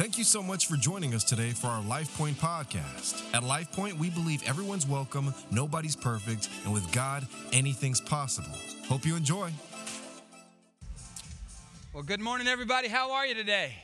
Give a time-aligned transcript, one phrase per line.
[0.00, 3.22] Thank you so much for joining us today for our Life Point podcast.
[3.34, 8.56] At Life Point, we believe everyone's welcome, nobody's perfect, and with God, anything's possible.
[8.88, 9.52] Hope you enjoy.
[11.92, 12.88] Well, good morning, everybody.
[12.88, 13.74] How are you today?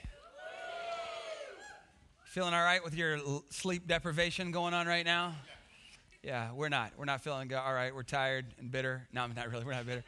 [2.25, 3.19] Feeling all right with your
[3.51, 5.35] sleep deprivation going on right now?
[6.23, 6.93] Yeah, we're not.
[6.97, 7.95] We're not feeling all right.
[7.95, 9.07] We're tired and bitter.
[9.13, 9.67] No, I'm not really.
[9.67, 10.03] We're not bitter.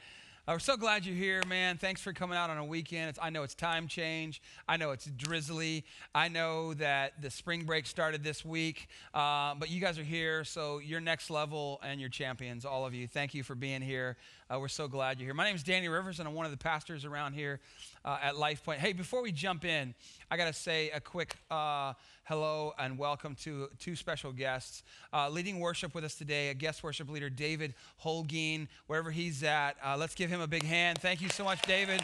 [0.49, 1.77] Uh, we're so glad you're here, man.
[1.77, 3.11] Thanks for coming out on a weekend.
[3.11, 4.41] It's, I know it's time change.
[4.67, 5.85] I know it's drizzly.
[6.15, 10.45] I know that the spring break started this week, uh, but you guys are here,
[10.45, 13.07] so you're next level and you're champions, all of you.
[13.07, 14.17] Thank you for being here.
[14.51, 15.35] Uh, we're so glad you're here.
[15.35, 17.61] My name is Danny Rivers, and I'm one of the pastors around here
[18.03, 18.81] uh, at Life Point.
[18.81, 19.95] Hey, before we jump in,
[20.31, 21.93] I got to say a quick uh,
[22.25, 24.85] hello and welcome to two special guests.
[25.13, 29.77] Uh, leading worship with us today, a guest worship leader, David Holguin, wherever he's at.
[29.85, 30.99] Uh, let's give him a big hand.
[30.99, 32.03] Thank you so much, David,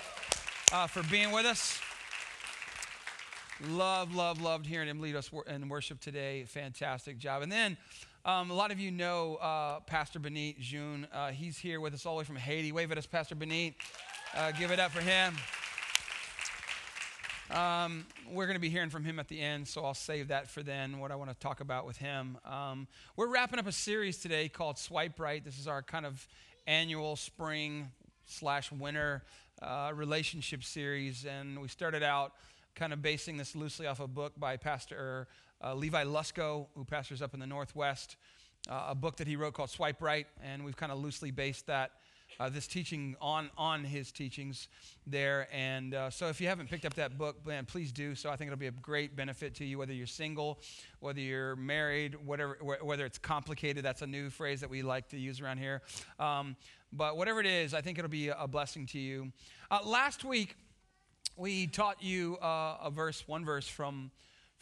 [0.70, 1.80] uh, for being with us.
[3.68, 6.44] Love, love, loved hearing him lead us in worship today.
[6.44, 7.40] Fantastic job.
[7.40, 7.78] And then
[8.26, 11.06] um, a lot of you know uh, Pastor Benit June.
[11.12, 12.72] Uh, he's here with us all the way from Haiti.
[12.72, 13.74] Wave at us, Pastor Benit.
[14.34, 15.34] Uh, give it up for him.
[17.50, 20.48] Um, we're going to be hearing from him at the end, so I'll save that
[20.48, 22.38] for then, what I want to talk about with him.
[22.46, 25.44] Um, we're wrapping up a series today called Swipe Right.
[25.44, 26.26] This is our kind of
[26.66, 27.90] annual spring
[28.24, 29.22] slash winter
[29.60, 32.32] uh, relationship series, and we started out
[32.74, 35.28] kind of basing this loosely off a book by Pastor
[35.62, 38.16] uh, Levi Lusko, who pastors up in the Northwest,
[38.68, 41.66] uh, a book that he wrote called Swipe Right, and we've kind of loosely based
[41.66, 41.92] that
[42.40, 44.68] uh, this teaching on on his teachings
[45.06, 45.46] there.
[45.52, 48.14] And uh, so, if you haven't picked up that book, man, please do.
[48.14, 50.58] So, I think it'll be a great benefit to you, whether you're single,
[51.00, 53.84] whether you're married, whatever, whether it's complicated.
[53.84, 55.82] That's a new phrase that we like to use around here.
[56.18, 56.56] Um,
[56.92, 59.32] but whatever it is, I think it'll be a blessing to you.
[59.70, 60.56] Uh, last week,
[61.36, 64.10] we taught you uh, a verse, one verse from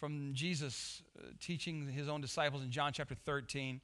[0.02, 3.80] from Jesus uh, teaching his own disciples in John chapter 13.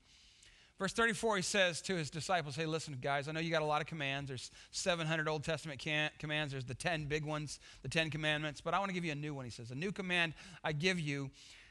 [0.77, 3.67] Verse 34, he says to his disciples, Hey, listen, guys, I know you got a
[3.67, 4.27] lot of commands.
[4.27, 8.75] There's 700 Old Testament can- commands, there's the 10 big ones, the 10 commandments, but
[8.75, 9.45] I want to give you a new one.
[9.45, 10.35] He says, A new command
[10.65, 11.31] I give you.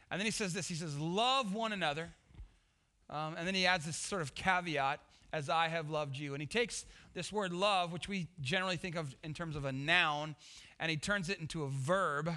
[0.10, 2.10] And then he says this He says, Love one another.
[3.10, 5.02] Um, and then he adds this sort of caveat,
[5.34, 6.34] as I have loved you.
[6.34, 9.74] And he takes this word love, which we generally think of in terms of a
[9.74, 10.36] noun,
[10.80, 12.32] and he turns it into a verb.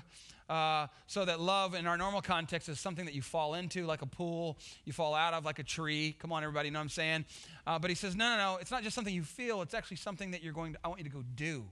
[0.49, 4.03] Uh, so that love in our normal context is something that you fall into like
[4.03, 6.17] a pool you fall out of like a tree.
[6.19, 7.25] Come on everybody you know what i'm saying?
[7.69, 9.99] Uh, but he says no no no it's not just something you feel it's actually
[9.99, 11.65] something that you're going to i want you to go do.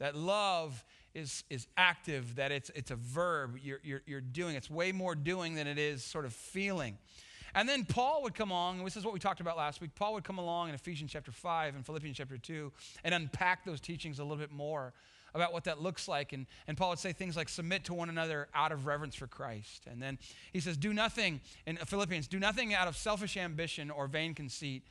[0.00, 3.56] That love is is active that it's it's a verb.
[3.62, 6.98] You're, you're, you're doing it's way more doing than it is sort of feeling.
[7.54, 9.94] And then Paul would come along, and this is what we talked about last week.
[9.94, 12.70] Paul would come along in Ephesians chapter 5 and Philippians chapter 2
[13.04, 14.92] and unpack those teachings a little bit more
[15.34, 16.32] about what that looks like.
[16.32, 19.26] And, and Paul would say things like, submit to one another out of reverence for
[19.26, 19.86] Christ.
[19.90, 20.18] And then
[20.52, 24.82] he says, do nothing, in Philippians, do nothing out of selfish ambition or vain conceit,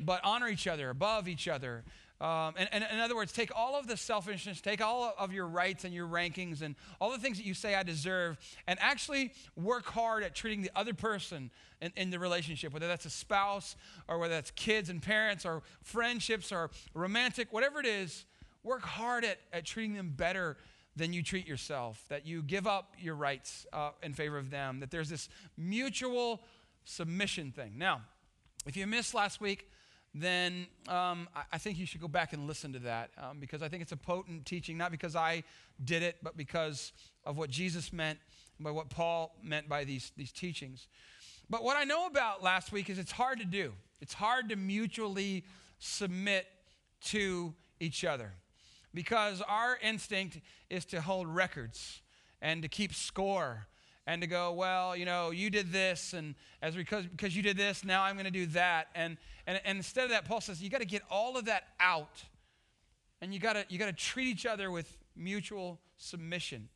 [0.00, 1.84] but honor each other, above each other.
[2.20, 5.46] Um, and, and, in other words, take all of the selfishness, take all of your
[5.46, 9.32] rights and your rankings and all the things that you say I deserve, and actually
[9.54, 13.76] work hard at treating the other person in, in the relationship, whether that's a spouse
[14.08, 18.24] or whether that's kids and parents or friendships or romantic, whatever it is,
[18.62, 20.56] work hard at, at treating them better
[20.96, 24.80] than you treat yourself, that you give up your rights uh, in favor of them,
[24.80, 26.42] that there's this mutual
[26.84, 27.74] submission thing.
[27.76, 28.02] Now,
[28.66, 29.70] if you missed last week,
[30.14, 33.68] then um, I, think you should go back and listen to that um, because I
[33.68, 35.44] think it's a potent teaching, not because I
[35.84, 36.92] did it, but because
[37.24, 38.18] of what Jesus meant,
[38.58, 40.88] by what Paul meant by these, these teachings.
[41.48, 43.72] But what I know about last week is it's hard to do.
[44.00, 45.44] It's hard to mutually
[45.78, 46.46] submit
[47.02, 48.32] to each other
[48.94, 50.40] because our instinct
[50.70, 52.02] is to hold records
[52.40, 53.66] and to keep score
[54.06, 57.58] and to go, well, you know, you did this, and as because because you did
[57.58, 60.62] this, now I'm going to do that, and, and and instead of that, Paul says
[60.62, 62.24] you got to get all of that out,
[63.20, 66.70] and you got to you got to treat each other with mutual submission.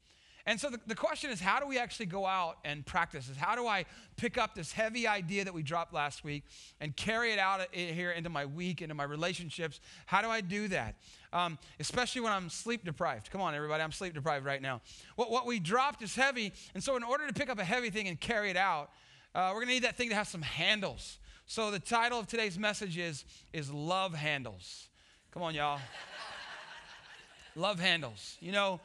[0.45, 3.37] And so the, the question is, how do we actually go out and practice this?
[3.37, 3.85] How do I
[4.17, 6.43] pick up this heavy idea that we dropped last week
[6.81, 9.81] and carry it out here into my week, into my relationships?
[10.07, 10.97] How do I do that?
[11.33, 13.31] Um, especially when I'm sleep deprived.
[13.31, 14.83] Come on, everybody, I'm sleep deprived right now.
[15.17, 17.89] What, what we dropped is heavy, and so in order to pick up a heavy
[17.89, 18.91] thing and carry it out,
[19.35, 21.19] uh, we're gonna need that thing to have some handles.
[21.47, 24.89] So the title of today's message is, is Love Handles.
[25.33, 25.81] Come on, y'all.
[27.57, 28.37] love handles.
[28.41, 28.81] You know,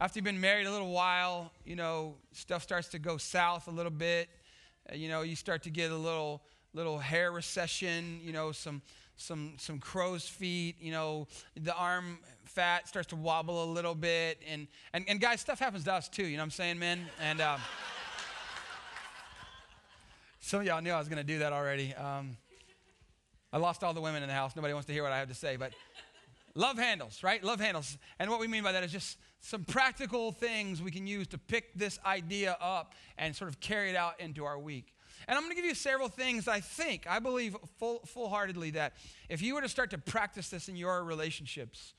[0.00, 3.70] after you've been married a little while, you know, stuff starts to go south a
[3.70, 4.28] little bit.
[4.90, 6.42] Uh, you know, you start to get a little
[6.74, 8.82] little hair recession, you know, some
[9.18, 10.76] some some crow's feet.
[10.80, 15.40] You know, the arm fat starts to wobble a little bit, and and and guys,
[15.40, 16.24] stuff happens to us too.
[16.24, 17.06] You know what I'm saying, men?
[17.20, 17.60] And um,
[20.40, 21.94] some of y'all knew I was going to do that already.
[21.94, 22.36] Um,
[23.52, 24.54] I lost all the women in the house.
[24.56, 25.72] Nobody wants to hear what I have to say, but
[26.54, 27.42] love handles, right?
[27.42, 27.98] Love handles.
[28.18, 31.38] And what we mean by that is just some practical things we can use to
[31.38, 34.92] pick this idea up and sort of carry it out into our week.
[35.26, 38.94] And I'm going to give you several things I think, I believe full, full-heartedly that
[39.28, 41.94] if you were to start to practice this in your relationships,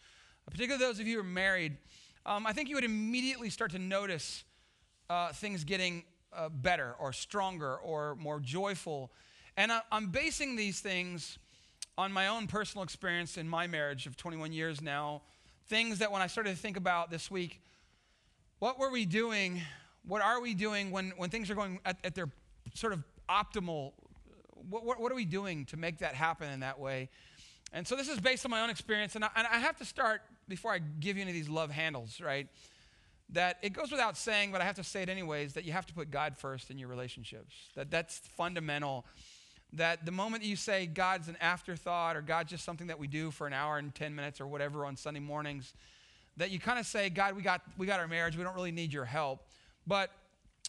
[0.49, 1.77] particularly those of you who are married,
[2.25, 4.43] um, I think you would immediately start to notice
[5.09, 9.11] uh, things getting uh, better or stronger or more joyful.
[9.57, 11.37] And I, I'm basing these things
[11.97, 15.21] on my own personal experience in my marriage of 21 years now.
[15.67, 17.61] Things that when I started to think about this week,
[18.59, 19.61] what were we doing?
[20.05, 22.29] What are we doing when, when things are going at, at their
[22.73, 23.93] sort of optimal?
[24.69, 27.09] What, what, what, are we doing to make that happen in that way?
[27.71, 29.15] And so this is based on my own experience.
[29.15, 31.71] And I, and I have to start, before I give you any of these love
[31.71, 32.47] handles, right?
[33.31, 35.85] That it goes without saying, but I have to say it anyways, that you have
[35.85, 37.53] to put God first in your relationships.
[37.75, 39.05] That that's fundamental
[39.73, 43.07] that the moment that you say God's an afterthought or God's just something that we
[43.07, 45.73] do for an hour and 10 minutes or whatever on Sunday mornings,
[46.37, 48.71] that you kind of say, God, we got, we got our marriage, we don't really
[48.71, 49.43] need your help.
[49.85, 50.11] But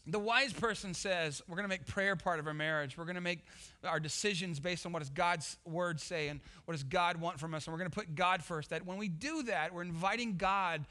[0.07, 2.97] the wise person says, we're going to make prayer part of our marriage.
[2.97, 3.41] We're going to make
[3.85, 7.55] our decisions based on what does God's word say and what does God want from
[7.55, 7.67] us.
[7.67, 8.71] And we're going to put God first.
[8.71, 10.87] That when we do that, we're inviting God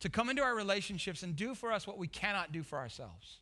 [0.00, 3.38] to come into our relationships and do for us what we cannot do for ourselves.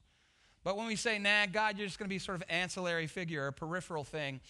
[0.65, 3.47] But when we say, nah, God, you're just going to be sort of ancillary figure,
[3.47, 4.41] a peripheral thing,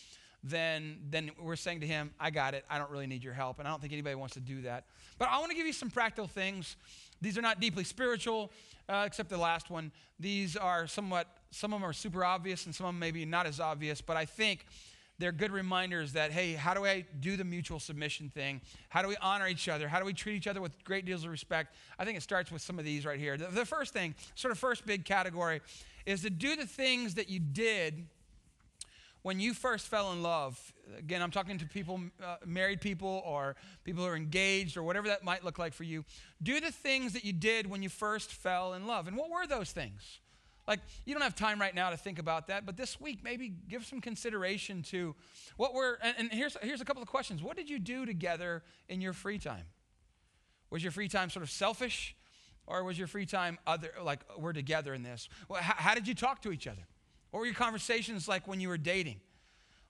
[0.44, 2.64] then, then we're saying to him, I got it.
[2.70, 3.58] I don't really need your help.
[3.58, 4.84] And I don't think anybody wants to do that.
[5.18, 6.76] But I want to give you some practical things.
[7.20, 8.50] These are not deeply spiritual,
[8.88, 9.92] uh, except the last one.
[10.18, 13.46] These are somewhat, some of them are super obvious and some of them maybe not
[13.46, 14.00] as obvious.
[14.00, 14.66] But I think
[15.18, 18.60] they're good reminders that, hey, how do I do the mutual submission thing?
[18.88, 19.88] How do we honor each other?
[19.88, 21.74] How do we treat each other with great deals of respect?
[21.98, 23.36] I think it starts with some of these right here.
[23.36, 25.60] The, the first thing, sort of first big category,
[26.06, 28.06] is to do the things that you did
[29.28, 30.72] when you first fell in love.
[30.98, 35.08] Again, I'm talking to people, uh, married people, or people who are engaged, or whatever
[35.08, 36.06] that might look like for you.
[36.42, 39.06] Do the things that you did when you first fell in love.
[39.06, 40.20] And what were those things?
[40.66, 43.52] Like, you don't have time right now to think about that, but this week, maybe
[43.68, 45.14] give some consideration to
[45.58, 47.42] what were, and, and here's, here's a couple of questions.
[47.42, 49.66] What did you do together in your free time?
[50.70, 52.16] Was your free time sort of selfish?
[52.66, 55.28] Or was your free time other, like we're together in this?
[55.50, 56.86] Well, how, how, did you talk to each other?
[57.30, 59.20] What were your conversations like when you were dating?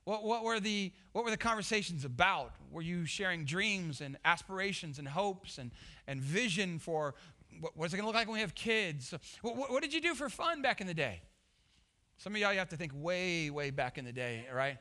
[0.03, 2.53] What, what, were the, what were the conversations about?
[2.71, 5.71] Were you sharing dreams and aspirations and hopes and,
[6.07, 7.15] and vision for
[7.59, 9.13] what, what's it going to look like when we have kids?
[9.41, 11.21] What, what, what did you do for fun back in the day?
[12.17, 14.77] Some of y'all, you have to think way, way back in the day, right?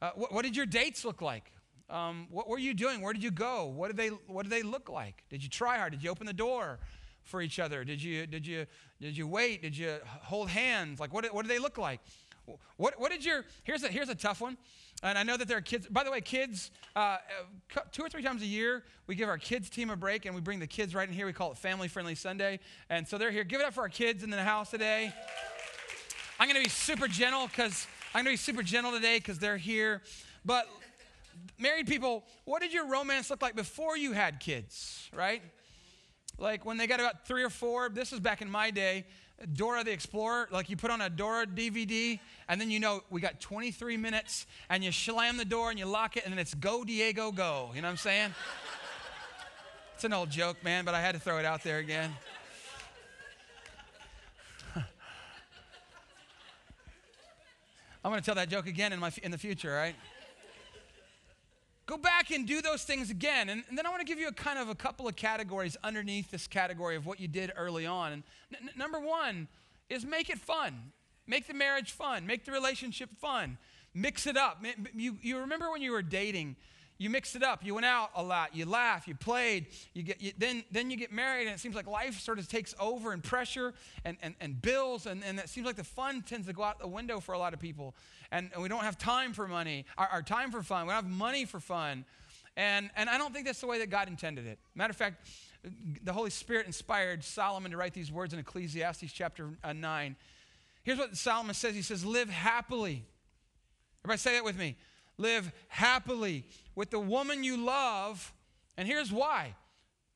[0.00, 1.52] Uh, what, what, did your dates look like?
[1.88, 3.00] Um, what were you doing?
[3.00, 3.66] Where did you go?
[3.66, 5.22] What did they What did they look like?
[5.28, 5.92] Did you try hard?
[5.92, 6.80] Did you open the door?
[7.24, 7.84] For each other?
[7.84, 8.66] Did you, did you,
[9.00, 9.62] did you wait?
[9.62, 11.00] Did you hold hands?
[11.00, 12.00] Like, what, what do they look like?
[12.76, 14.56] What, what did your, here's a, here's a tough one.
[15.04, 17.18] And I know that there are kids, by the way, kids, uh,
[17.90, 20.40] two or three times a year, we give our kids team a break and we
[20.40, 21.26] bring the kids right in here.
[21.26, 22.60] We call it Family Friendly Sunday.
[22.88, 23.42] And so they're here.
[23.44, 25.12] Give it up for our kids in the house today.
[26.38, 29.38] I'm going to be super gentle because I'm going to be super gentle today because
[29.38, 30.02] they're here.
[30.44, 30.68] But
[31.58, 35.42] married people, what did your romance look like before you had kids, right?
[36.42, 39.04] Like when they got about three or four, this is back in my day,
[39.52, 43.20] Dora the Explorer, like you put on a Dora DVD, and then you know we
[43.20, 46.54] got 23 minutes, and you slam the door and you lock it, and then it's
[46.54, 47.70] go, Diego, go.
[47.76, 48.34] You know what I'm saying?
[49.94, 52.10] it's an old joke, man, but I had to throw it out there again.
[54.74, 54.82] I'm
[58.10, 59.94] going to tell that joke again in, my, in the future, right?
[61.92, 63.50] Go back and do those things again.
[63.50, 65.76] And, and then I want to give you a kind of a couple of categories
[65.84, 68.12] underneath this category of what you did early on.
[68.14, 68.22] And
[68.54, 69.46] n- number one
[69.90, 70.92] is make it fun.
[71.26, 72.26] Make the marriage fun.
[72.26, 73.58] Make the relationship fun.
[73.92, 74.64] Mix it up.
[74.94, 76.56] You, you remember when you were dating,
[77.02, 77.64] you mixed it up.
[77.64, 78.54] You went out a lot.
[78.54, 79.08] You laughed.
[79.08, 79.66] You played.
[79.92, 82.46] You get, you, then, then you get married, and it seems like life sort of
[82.46, 86.22] takes over and pressure and, and, and bills, and, and it seems like the fun
[86.22, 87.96] tends to go out the window for a lot of people.
[88.30, 90.86] And, and we don't have time for money, our, our time for fun.
[90.86, 92.04] We don't have money for fun.
[92.56, 94.60] And, and I don't think that's the way that God intended it.
[94.76, 95.26] Matter of fact,
[96.04, 100.14] the Holy Spirit inspired Solomon to write these words in Ecclesiastes chapter uh, 9.
[100.84, 103.04] Here's what Solomon says He says, Live happily.
[104.04, 104.76] Everybody say that with me.
[105.22, 108.32] Live happily with the woman you love.
[108.76, 109.54] And here's why.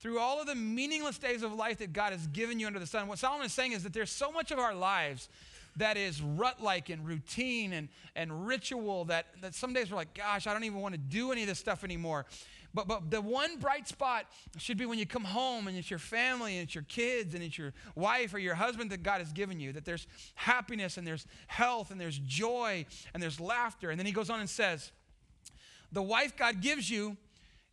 [0.01, 2.87] Through all of the meaningless days of life that God has given you under the
[2.87, 5.29] sun, what Solomon is saying is that there's so much of our lives
[5.77, 10.15] that is rut like and routine and, and ritual that, that some days we're like,
[10.15, 12.27] gosh, I don't even want to do any of this stuff anymore.
[12.77, 14.27] But, but the one bright spot
[14.59, 17.43] should be when you come home and it's your family and it's your kids and
[17.43, 21.07] it's your wife or your husband that God has given you, that there's happiness and
[21.07, 22.85] there's health and there's joy
[23.15, 23.91] and there's laughter.
[23.91, 24.93] And then he goes on and says,
[25.93, 27.17] The wife God gives you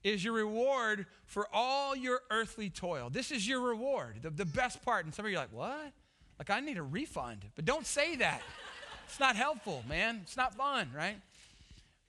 [0.03, 3.09] is your reward for all your earthly toil.
[3.09, 5.05] This is your reward, the, the best part.
[5.05, 5.93] And some of you are like, What?
[6.39, 7.45] Like, I need a refund.
[7.55, 8.41] But don't say that.
[9.07, 10.19] it's not helpful, man.
[10.23, 11.15] It's not fun, right?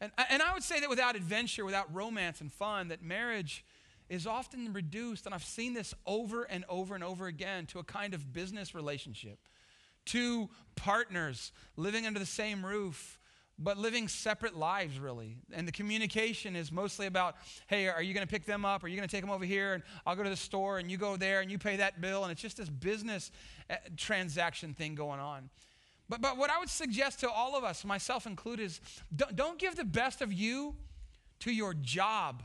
[0.00, 3.64] And, and I would say that without adventure, without romance and fun, that marriage
[4.08, 7.84] is often reduced, and I've seen this over and over and over again, to a
[7.84, 9.38] kind of business relationship.
[10.04, 13.18] Two partners living under the same roof,
[13.58, 15.36] but living separate lives, really.
[15.52, 17.36] And the communication is mostly about
[17.68, 18.82] hey, are you going to pick them up?
[18.82, 19.74] Are you going to take them over here?
[19.74, 22.24] And I'll go to the store, and you go there, and you pay that bill.
[22.24, 23.30] And it's just this business
[23.70, 25.50] eh, transaction thing going on.
[26.08, 28.80] But, but what I would suggest to all of us, myself included, is
[29.14, 30.74] don't, don't give the best of you
[31.40, 32.42] to your job.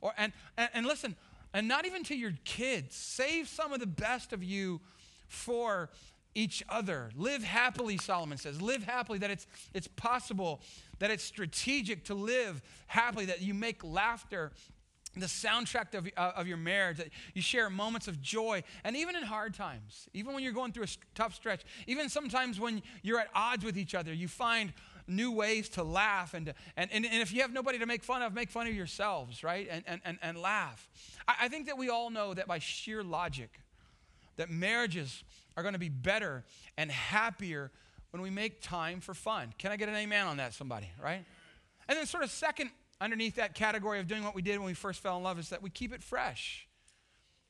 [0.00, 1.16] Or, and, and, and listen,
[1.52, 2.94] and not even to your kids.
[2.94, 4.80] Save some of the best of you
[5.26, 5.90] for
[6.34, 7.10] each other.
[7.16, 8.60] Live happily, Solomon says.
[8.60, 10.60] Live happily, that it's, it's possible,
[10.98, 14.52] that it's strategic to live happily, that you make laughter
[15.16, 19.16] the soundtrack of, uh, of your marriage, that you share moments of joy, and even
[19.16, 23.18] in hard times, even when you're going through a tough stretch, even sometimes when you're
[23.18, 24.72] at odds with each other, you find
[25.08, 26.34] new ways to laugh.
[26.34, 28.74] And, and, and, and if you have nobody to make fun of, make fun of
[28.74, 29.66] yourselves, right?
[29.68, 30.88] And, and, and, and laugh.
[31.26, 33.60] I, I think that we all know that by sheer logic,
[34.36, 35.24] that marriages
[35.56, 36.44] are going to be better
[36.76, 37.70] and happier
[38.10, 39.52] when we make time for fun.
[39.58, 41.24] Can I get an amen on that, somebody, right?
[41.88, 44.74] And then, sort of, second, underneath that category of doing what we did when we
[44.74, 46.66] first fell in love is that we keep it fresh.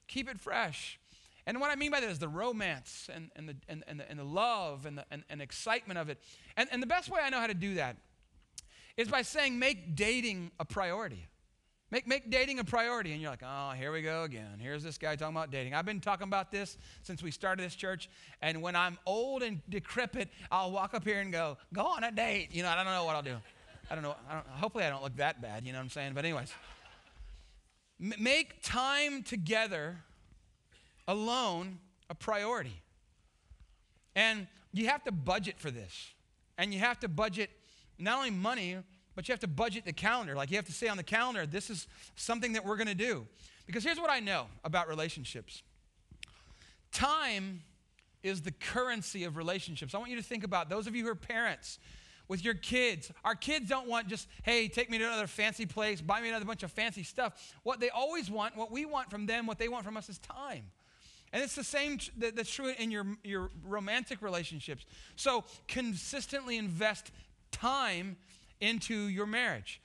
[0.06, 0.98] Keep it fresh.
[1.46, 4.08] And what I mean by that is the romance and, and, the, and, and, the,
[4.08, 6.18] and the love and the and, and excitement of it.
[6.56, 7.96] And, and the best way I know how to do that
[8.96, 11.26] is by saying make dating a priority.
[11.90, 13.12] Make, make dating a priority.
[13.12, 14.58] And you're like, oh, here we go again.
[14.60, 15.74] Here's this guy talking about dating.
[15.74, 18.08] I've been talking about this since we started this church.
[18.42, 22.12] And when I'm old and decrepit, I'll walk up here and go, go on a
[22.12, 22.50] date.
[22.52, 23.36] You know, I don't know what I'll do.
[23.90, 24.14] I don't know.
[24.28, 25.66] I don't, hopefully, I don't look that bad.
[25.66, 26.12] You know what I'm saying?
[26.14, 26.52] But, anyways,
[28.00, 29.96] m- make time together
[31.08, 32.82] alone a priority.
[34.14, 36.10] And you have to budget for this.
[36.56, 37.50] And you have to budget
[37.98, 38.76] not only money,
[39.14, 40.34] but you have to budget the calendar.
[40.34, 41.86] Like you have to say on the calendar, this is
[42.16, 43.26] something that we're going to do.
[43.66, 45.62] Because here's what I know about relationships
[46.92, 47.62] time
[48.22, 49.94] is the currency of relationships.
[49.94, 51.78] I want you to think about those of you who are parents
[52.28, 53.10] with your kids.
[53.24, 56.44] Our kids don't want just, hey, take me to another fancy place, buy me another
[56.44, 57.54] bunch of fancy stuff.
[57.62, 60.18] What they always want, what we want from them, what they want from us is
[60.18, 60.64] time.
[61.32, 64.84] And it's the same that's true in your, your romantic relationships.
[65.16, 67.10] So consistently invest
[67.52, 68.16] time
[68.60, 69.80] into your marriage.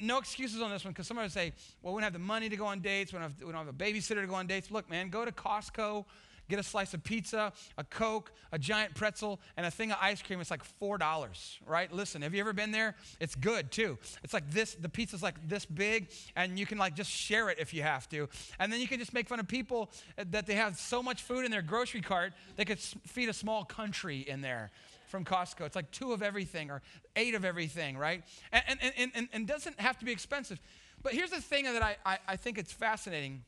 [0.00, 2.48] No excuses on this one because somebody would say, well, we don't have the money
[2.48, 3.12] to go on dates.
[3.12, 4.70] We don't, have, we don't have a babysitter to go on dates.
[4.70, 6.04] Look, man, go to Costco
[6.50, 10.20] get a slice of pizza, a Coke, a giant pretzel, and a thing of ice
[10.20, 10.40] cream.
[10.40, 11.90] It's like $4, right?
[11.90, 12.96] Listen, have you ever been there?
[13.20, 13.96] It's good too.
[14.22, 17.58] It's like this, the pizza's like this big, and you can like just share it
[17.58, 18.28] if you have to.
[18.58, 21.22] And then you can just make fun of people uh, that they have so much
[21.22, 24.70] food in their grocery cart, they could feed a small country in there
[25.10, 25.66] from Costco.
[25.66, 26.80] It's like two of everything or
[27.16, 28.22] eight of everything, right?
[28.52, 30.60] And, and, and, and, and doesn't have to be expensive.
[31.02, 33.44] But here's the thing that I, I, I think it's fascinating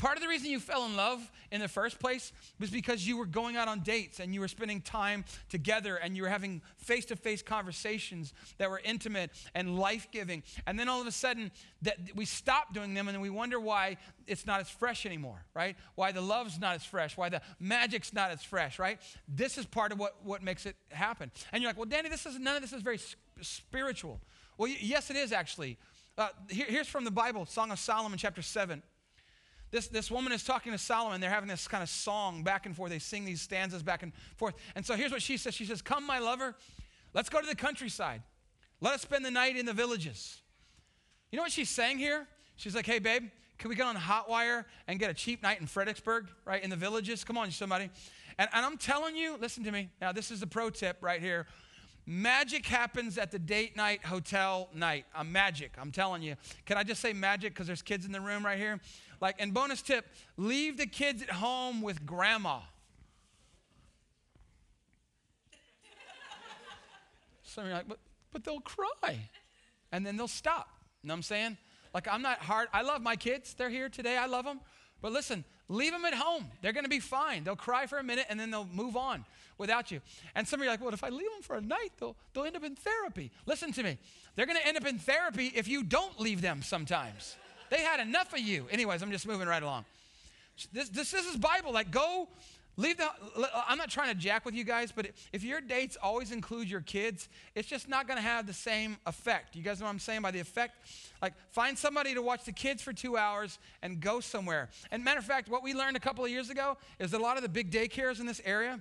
[0.00, 3.18] Part of the reason you fell in love in the first place was because you
[3.18, 6.62] were going out on dates and you were spending time together and you were having
[6.78, 10.42] face to face conversations that were intimate and life giving.
[10.66, 11.50] And then all of a sudden,
[11.82, 15.76] that we stop doing them and we wonder why it's not as fresh anymore, right?
[15.96, 18.98] Why the love's not as fresh, why the magic's not as fresh, right?
[19.28, 21.30] This is part of what, what makes it happen.
[21.52, 23.00] And you're like, well, Danny, this is none of this is very
[23.42, 24.18] spiritual.
[24.56, 25.76] Well, yes, it is actually.
[26.16, 28.82] Uh, here, here's from the Bible, Song of Solomon, chapter 7.
[29.70, 31.20] This, this woman is talking to Solomon.
[31.20, 32.90] They're having this kind of song back and forth.
[32.90, 34.54] They sing these stanzas back and forth.
[34.74, 36.56] And so here's what she says She says, Come, my lover,
[37.14, 38.22] let's go to the countryside.
[38.80, 40.40] Let us spend the night in the villages.
[41.30, 42.26] You know what she's saying here?
[42.56, 45.66] She's like, Hey, babe, can we get on Hotwire and get a cheap night in
[45.66, 47.22] Fredericksburg, right, in the villages?
[47.22, 47.90] Come on, somebody.
[48.38, 49.90] And, and I'm telling you, listen to me.
[50.00, 51.46] Now, this is the pro tip right here.
[52.06, 55.04] Magic happens at the date night hotel night.
[55.14, 56.36] I'm magic, I'm telling you.
[56.64, 58.80] Can I just say magic because there's kids in the room right here?
[59.20, 62.60] Like, and bonus tip leave the kids at home with grandma.
[67.42, 67.98] Some of you are like, but,
[68.32, 69.18] but they'll cry.
[69.92, 70.68] And then they'll stop.
[71.02, 71.58] You know what I'm saying?
[71.92, 72.68] Like, I'm not hard.
[72.72, 73.54] I love my kids.
[73.54, 74.16] They're here today.
[74.16, 74.60] I love them.
[75.02, 76.46] But listen, Leave them at home.
[76.62, 77.44] They're going to be fine.
[77.44, 79.24] They'll cry for a minute and then they'll move on
[79.56, 80.00] without you.
[80.34, 82.16] And some of you are like, well, if I leave them for a night, they'll,
[82.34, 83.30] they'll end up in therapy.
[83.46, 83.96] Listen to me.
[84.34, 87.36] They're going to end up in therapy if you don't leave them sometimes.
[87.70, 88.66] They had enough of you.
[88.70, 89.84] Anyways, I'm just moving right along.
[90.72, 91.72] This, this, this is Bible.
[91.72, 92.28] Like, go
[92.80, 93.08] Leave the,
[93.68, 96.80] I'm not trying to jack with you guys, but if your dates always include your
[96.80, 99.54] kids, it's just not going to have the same effect.
[99.54, 100.76] You guys know what I'm saying by the effect?
[101.20, 104.70] Like, find somebody to watch the kids for two hours and go somewhere.
[104.90, 107.22] And matter of fact, what we learned a couple of years ago is that a
[107.22, 108.80] lot of the big daycares in this area,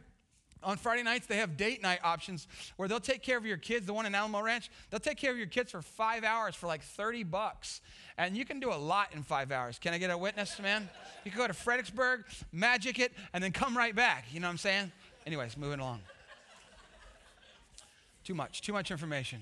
[0.63, 3.85] on Friday nights, they have date night options where they'll take care of your kids.
[3.85, 6.67] The one in Alamo Ranch, they'll take care of your kids for five hours for
[6.67, 7.81] like 30 bucks.
[8.17, 9.79] And you can do a lot in five hours.
[9.79, 10.89] Can I get a witness, man?
[11.23, 14.25] You can go to Fredericksburg, magic it, and then come right back.
[14.31, 14.91] You know what I'm saying?
[15.25, 16.01] Anyways, moving along.
[18.23, 19.41] Too much, too much information.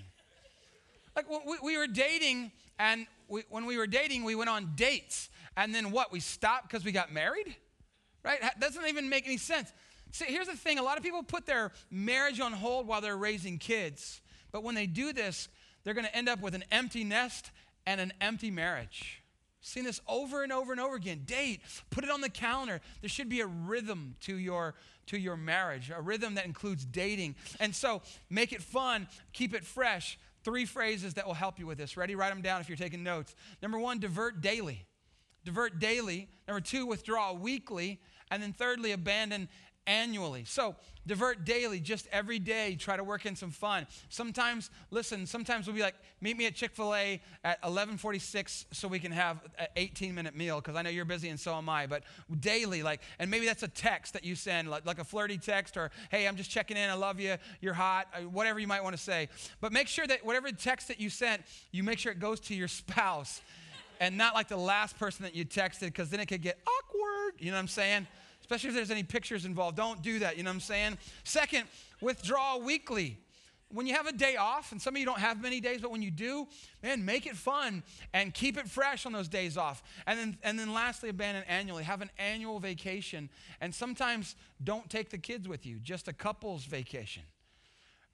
[1.15, 5.29] Like we, we were dating, and we, when we were dating, we went on dates.
[5.57, 6.11] And then what?
[6.11, 7.55] We stopped because we got married?
[8.23, 8.39] Right?
[8.39, 9.73] That doesn't even make any sense.
[10.17, 13.15] See, here's the thing a lot of people put their marriage on hold while they're
[13.15, 14.19] raising kids.
[14.51, 15.47] But when they do this,
[15.83, 17.51] they're going to end up with an empty nest
[17.85, 19.21] and an empty marriage.
[19.61, 21.21] Seen this over and over and over again.
[21.25, 22.81] Date, put it on the calendar.
[23.01, 24.73] There should be a rhythm to your
[25.05, 27.35] to your marriage, a rhythm that includes dating.
[27.59, 30.17] And so, make it fun, keep it fresh.
[30.43, 31.95] Three phrases that will help you with this.
[31.95, 32.15] Ready?
[32.15, 33.35] Write them down if you're taking notes.
[33.61, 34.85] Number 1, divert daily.
[35.45, 36.27] Divert daily.
[36.47, 37.99] Number 2, withdraw weekly.
[38.29, 39.47] And then thirdly, abandon
[39.87, 40.43] annually.
[40.45, 40.75] So
[41.07, 42.75] divert daily, just every day.
[42.75, 43.87] Try to work in some fun.
[44.09, 49.13] Sometimes, listen, sometimes we'll be like, meet me at Chick-fil-A at 1146 so we can
[49.13, 51.87] have an 18-minute meal because I know you're busy and so am I.
[51.87, 52.03] But
[52.39, 55.77] daily, like, and maybe that's a text that you send, like, like a flirty text
[55.77, 58.83] or, hey, I'm just checking in, I love you, you're hot, uh, whatever you might
[58.83, 59.29] want to say.
[59.61, 61.41] But make sure that whatever text that you sent,
[61.71, 63.41] you make sure it goes to your spouse
[63.99, 67.33] and not like the last person that you texted because then it could get awkward.
[67.39, 68.07] You know what I'm saying?
[68.47, 69.75] Especially if there's any pictures involved.
[69.75, 70.97] Don't do that, you know what I'm saying?
[71.25, 71.65] Second,
[71.99, 73.17] withdraw weekly.
[73.73, 75.91] When you have a day off, and some of you don't have many days, but
[75.91, 76.47] when you do,
[76.81, 79.83] man, make it fun and keep it fresh on those days off.
[80.05, 81.83] And then, and then lastly, abandon annually.
[81.83, 83.29] Have an annual vacation.
[83.59, 87.23] And sometimes don't take the kids with you, just a couple's vacation.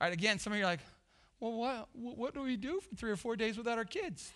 [0.02, 0.80] All right, again, some of you are like,
[1.40, 1.54] well,
[1.94, 4.32] what, what do we do for three or four days without our kids?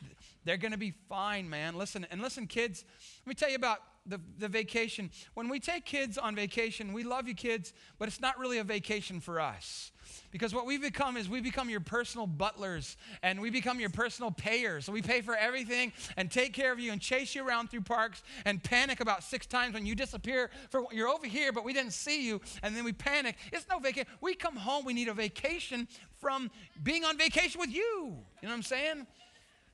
[0.45, 1.75] They're going to be fine, man.
[1.75, 2.85] Listen, and listen, kids,
[3.25, 5.11] let me tell you about the, the vacation.
[5.33, 8.63] When we take kids on vacation, we love you kids, but it's not really a
[8.63, 9.91] vacation for us.
[10.31, 14.31] Because what we become is we become your personal butlers and we become your personal
[14.31, 14.85] payers.
[14.85, 17.81] So we pay for everything and take care of you and chase you around through
[17.81, 20.49] parks and panic about six times when you disappear.
[20.69, 23.35] For you're over here, but we didn't see you, and then we panic.
[23.51, 24.09] It's no vacation.
[24.21, 24.85] We come home.
[24.85, 25.87] We need a vacation
[26.19, 26.51] from
[26.83, 27.83] being on vacation with you.
[27.83, 29.07] You know what I'm saying?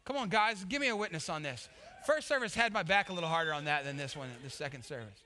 [0.05, 1.69] Come on, guys, give me a witness on this.
[2.05, 4.83] First service had my back a little harder on that than this one, this second
[4.83, 5.21] service.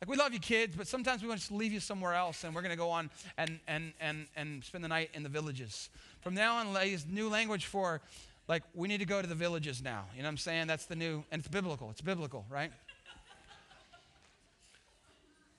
[0.00, 2.54] Like, we love you kids, but sometimes we want to leave you somewhere else, and
[2.54, 5.90] we're going to go on and, and, and, and spend the night in the villages.
[6.20, 8.00] From now on, ladies, new language for,
[8.46, 10.04] like, we need to go to the villages now.
[10.14, 10.66] You know what I'm saying?
[10.68, 11.90] That's the new, and it's biblical.
[11.90, 12.70] It's biblical, right?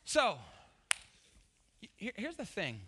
[0.06, 0.38] so,
[1.98, 2.80] here's the thing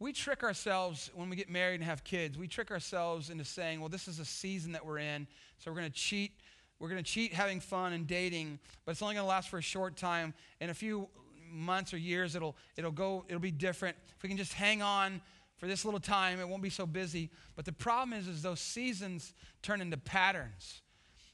[0.00, 2.38] we trick ourselves when we get married and have kids.
[2.38, 5.26] We trick ourselves into saying, well, this is a season that we're in,
[5.58, 6.32] so we're going to cheat.
[6.78, 9.58] We're going to cheat having fun and dating, but it's only going to last for
[9.58, 10.32] a short time.
[10.60, 11.08] In a few
[11.50, 13.96] months or years, it'll, it'll go, it'll be different.
[14.16, 15.20] If we can just hang on
[15.56, 17.30] for this little time, it won't be so busy.
[17.56, 20.82] But the problem is, is those seasons turn into patterns.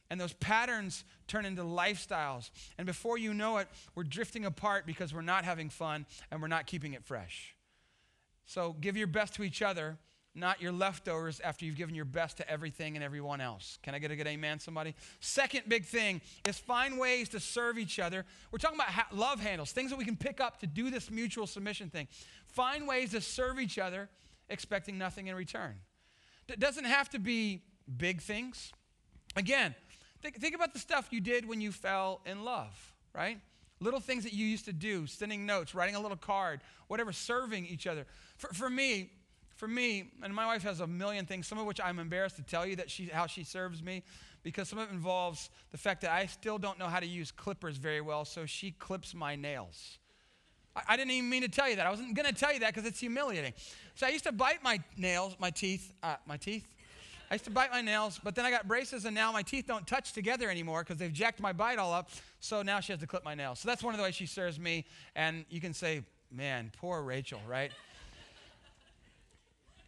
[0.08, 2.50] And those patterns turn into lifestyles.
[2.78, 6.48] And before you know it, we're drifting apart because we're not having fun and we're
[6.48, 7.54] not keeping it fresh.
[8.46, 9.96] So give your best to each other,
[10.34, 13.78] not your leftovers after you've given your best to everything and everyone else.
[13.82, 14.94] Can I get a good amen, somebody?
[15.20, 18.24] Second big thing is find ways to serve each other.
[18.50, 21.10] We're talking about ha- love handles, things that we can pick up to do this
[21.10, 22.08] mutual submission thing.
[22.46, 24.08] Find ways to serve each other,
[24.48, 25.76] expecting nothing in return.
[26.48, 27.62] It doesn't have to be
[27.96, 28.72] big things.
[29.36, 29.74] Again,
[30.20, 33.40] think, think about the stuff you did when you fell in love, right?
[33.80, 37.66] Little things that you used to do, sending notes, writing a little card, whatever, serving
[37.66, 38.06] each other.
[38.36, 39.10] For, for me,
[39.56, 42.42] for me, and my wife has a million things, some of which I'm embarrassed to
[42.42, 44.02] tell you that she, how she serves me,
[44.42, 47.30] because some of it involves the fact that I still don't know how to use
[47.30, 49.98] clippers very well, so she clips my nails.
[50.76, 51.86] I, I didn't even mean to tell you that.
[51.86, 53.54] I wasn't going to tell you that because it's humiliating.
[53.94, 56.66] So I used to bite my nails, my teeth, uh, my teeth.
[57.30, 59.64] I used to bite my nails, but then I got braces, and now my teeth
[59.66, 62.10] don't touch together anymore because they've jacked my bite all up.
[62.40, 63.60] So now she has to clip my nails.
[63.60, 64.84] So that's one of the ways she serves me.
[65.16, 67.72] And you can say, man, poor Rachel, right?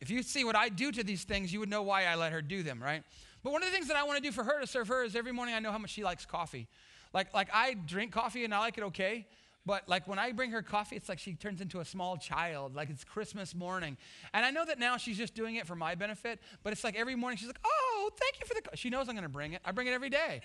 [0.01, 2.33] If you see what I do to these things, you would know why I let
[2.33, 3.03] her do them, right?
[3.43, 5.05] But one of the things that I want to do for her to serve her
[5.05, 6.67] is every morning I know how much she likes coffee.
[7.13, 9.27] Like, like I drink coffee and I like it okay.
[9.67, 12.77] But like when I bring her coffee, it's like she turns into a small child,
[12.77, 13.97] like it's Christmas morning.
[14.33, 16.95] And I know that now she's just doing it for my benefit, but it's like
[16.95, 18.77] every morning she's like, oh, thank you for the, co-.
[18.77, 19.63] she knows I'm gonna bring it.
[19.65, 20.41] I bring it every day.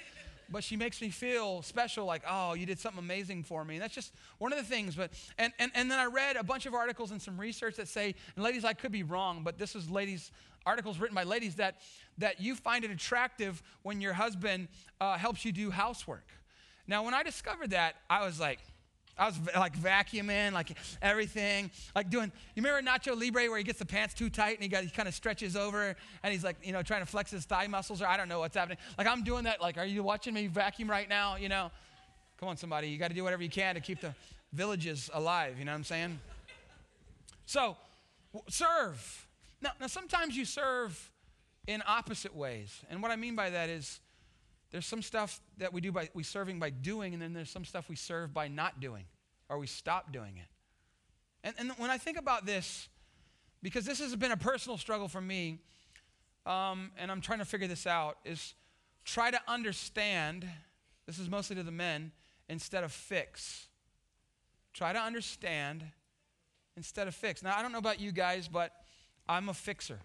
[0.51, 3.75] But she makes me feel special, like, oh, you did something amazing for me.
[3.75, 4.95] And that's just one of the things.
[4.95, 7.87] But and, and and then I read a bunch of articles and some research that
[7.87, 10.31] say, and ladies, I could be wrong, but this is ladies
[10.65, 11.77] articles written by ladies that
[12.17, 14.67] that you find it attractive when your husband
[14.99, 16.27] uh, helps you do housework.
[16.87, 18.59] Now, when I discovered that, I was like,
[19.17, 22.31] I was like vacuuming, like everything, like doing.
[22.55, 24.89] You remember Nacho Libre where he gets the pants too tight and he got he
[24.89, 28.01] kind of stretches over and he's like, you know, trying to flex his thigh muscles
[28.01, 28.77] or I don't know what's happening.
[28.97, 29.61] Like I'm doing that.
[29.61, 31.35] Like, are you watching me vacuum right now?
[31.35, 31.71] You know,
[32.39, 34.15] come on, somebody, you got to do whatever you can to keep the
[34.53, 35.55] villages alive.
[35.59, 36.19] You know what I'm saying?
[37.45, 37.77] So,
[38.47, 39.27] serve.
[39.61, 41.11] Now, now sometimes you serve
[41.67, 43.99] in opposite ways, and what I mean by that is
[44.71, 47.65] there's some stuff that we do by we serving by doing, and then there's some
[47.65, 49.05] stuff we serve by not doing,
[49.49, 50.47] or we stop doing it.
[51.43, 52.87] And, and when I think about this,
[53.61, 55.59] because this has been a personal struggle for me,
[56.45, 58.53] um, and I'm trying to figure this out, is
[59.03, 60.47] try to understand.
[61.05, 62.11] This is mostly to the men
[62.47, 63.67] instead of fix.
[64.73, 65.83] Try to understand
[66.77, 67.43] instead of fix.
[67.43, 68.71] Now I don't know about you guys, but
[69.27, 69.99] I'm a fixer.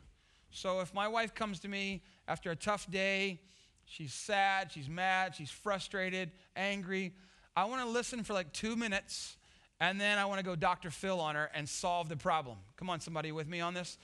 [0.50, 3.40] So if my wife comes to me after a tough day
[3.86, 7.12] She's sad, she's mad, she's frustrated, angry.
[7.56, 9.36] I want to listen for like two minutes
[9.80, 10.90] and then I want to go Dr.
[10.90, 12.58] Phil on her and solve the problem.
[12.76, 13.98] Come on, somebody with me on this?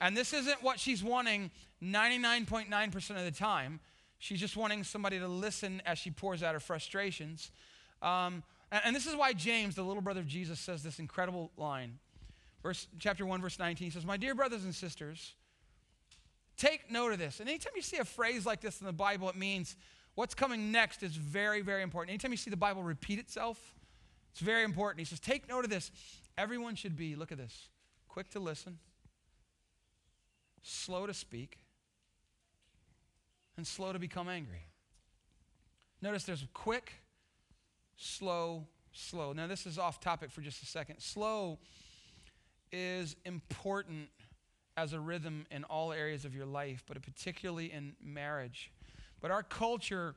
[0.00, 1.50] And this isn't what she's wanting
[1.82, 3.80] 99.9% of the time.
[4.18, 7.50] She's just wanting somebody to listen as she pours out her frustrations.
[8.02, 11.50] Um, and, and, this is why James, the little brother of Jesus, says this incredible
[11.56, 11.98] line.
[12.62, 15.34] Verse, chapter 1, verse 19 he says, My dear brothers and sisters,
[16.56, 17.40] Take note of this.
[17.40, 19.76] And anytime you see a phrase like this in the Bible, it means
[20.14, 22.10] what's coming next is very, very important.
[22.10, 23.74] Anytime you see the Bible repeat itself,
[24.30, 25.00] it's very important.
[25.00, 25.90] He says, Take note of this.
[26.38, 27.68] Everyone should be, look at this,
[28.08, 28.78] quick to listen,
[30.62, 31.58] slow to speak,
[33.56, 34.66] and slow to become angry.
[36.02, 36.92] Notice there's quick,
[37.96, 39.32] slow, slow.
[39.32, 41.00] Now, this is off topic for just a second.
[41.00, 41.58] Slow
[42.70, 44.08] is important
[44.76, 48.70] as a rhythm in all areas of your life, but particularly in marriage.
[49.20, 50.14] But our culture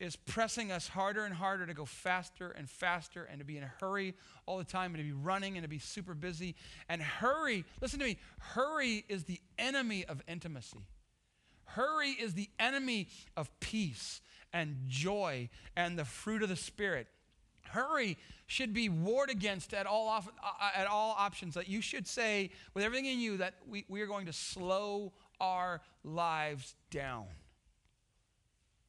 [0.00, 3.64] is pressing us harder and harder to go faster and faster and to be in
[3.64, 4.14] a hurry
[4.46, 6.54] all the time and to be running and to be super busy.
[6.88, 10.78] And hurry, listen to me, hurry is the enemy of intimacy.
[11.64, 14.20] Hurry is the enemy of peace
[14.52, 17.08] and joy and the fruit of the Spirit.
[17.68, 21.54] Hurry should be warred against at all, off, uh, at all options.
[21.54, 25.12] That you should say, with everything in you, that we, we are going to slow
[25.40, 27.26] our lives down.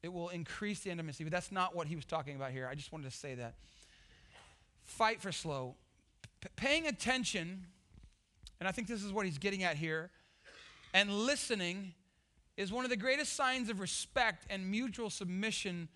[0.02, 2.66] It will increase the intimacy, but that's not what he was talking about here.
[2.70, 3.54] I just wanted to say that.
[4.84, 5.76] Fight for slow.
[6.40, 7.66] P- paying attention,
[8.58, 10.10] and I think this is what he's getting at here,
[10.94, 11.92] and listening
[12.56, 15.88] is one of the greatest signs of respect and mutual submission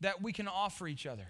[0.00, 1.26] that we can offer each other.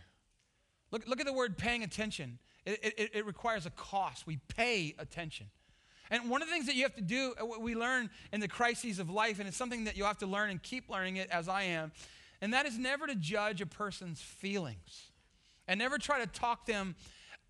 [0.91, 2.39] Look, look at the word paying attention.
[2.65, 4.27] It, it, it, requires a cost.
[4.27, 5.47] We pay attention.
[6.11, 8.49] And one of the things that you have to do, uh, we learn in the
[8.49, 11.31] crises of life, and it's something that you'll have to learn and keep learning it
[11.31, 11.93] as I am,
[12.41, 15.11] and that is never to judge a person's feelings
[15.67, 16.95] and never try to talk them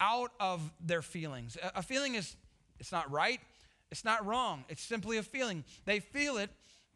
[0.01, 1.57] out of their feelings.
[1.62, 2.37] A, a feeling is,
[2.81, 3.40] it's not right,
[3.90, 5.64] it's not wrong, it's simply a feeling.
[5.85, 6.51] They feel it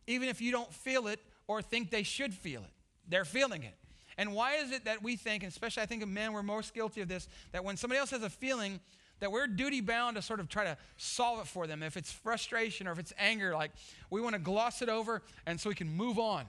[0.07, 2.72] even if you don't feel it or think they should feel it.
[3.09, 3.74] They're feeling it.
[4.18, 6.75] And why is it that we think, and especially I think of men, we're most
[6.75, 8.81] guilty of this, that when somebody else has a feeling,
[9.20, 11.83] that we're duty bound to sort of try to solve it for them.
[11.83, 13.70] If it's frustration or if it's anger, like
[14.11, 16.44] we want to gloss it over and so we can move on.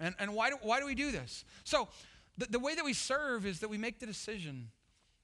[0.00, 1.44] And, and why, do, why do we do this?
[1.64, 1.88] So,
[2.38, 4.68] the, the way that we serve is that we make the decision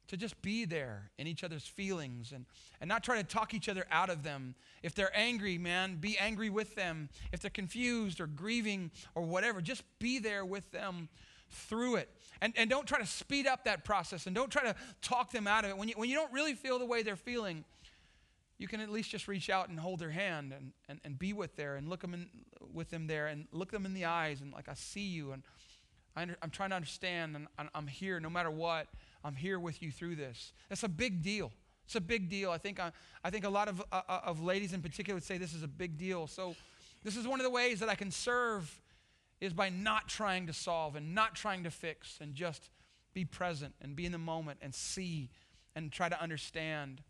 [0.09, 2.47] to just be there in each other's feelings and,
[2.81, 4.55] and not try to talk each other out of them.
[4.83, 7.09] If they're angry, man, be angry with them.
[7.33, 11.09] If they're confused or grieving or whatever, just be there with them
[11.51, 12.09] through it.
[12.41, 15.47] And, and don't try to speed up that process and don't try to talk them
[15.47, 15.79] out of it.
[15.79, 17.65] When you, when you don't really feel the way they're feeling,
[18.59, 21.33] you can at least just reach out and hold their hand and, and, and be
[21.33, 22.29] with there and look them in,
[22.73, 25.43] with them there and look them in the eyes and like I see you and
[26.17, 28.89] I am trying to understand and I'm here no matter what.
[29.25, 30.53] I'm here with you through this.
[30.69, 31.53] That's a big deal.
[31.85, 32.51] It's a big deal.
[32.51, 32.91] I think I, uh,
[33.25, 35.63] I think a lot of uh, uh, of ladies in particular would say this is
[35.63, 36.27] a big deal.
[36.27, 36.55] So
[37.03, 38.81] this is one of the ways that I can serve
[39.41, 42.71] is by not trying to solve and not trying to fix and just
[43.15, 45.31] be present and be in the moment and see
[45.75, 47.03] and try to understand.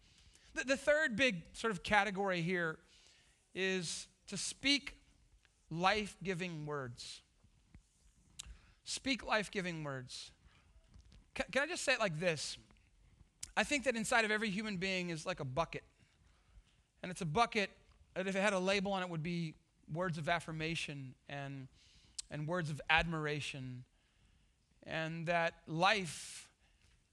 [0.55, 2.79] The, the third big sort of category here
[3.55, 4.95] is to speak
[5.71, 7.23] life giving words.
[8.85, 10.31] Speak life giving words.
[11.35, 12.57] Can, can I just say it like this?
[13.57, 15.83] I think that inside of every human being is like a bucket.
[17.03, 17.71] And it's a bucket
[18.15, 19.55] that, if it had a label on it, would be
[19.93, 21.69] words of affirmation and,
[22.31, 23.85] and words of admiration.
[24.85, 26.49] And that life,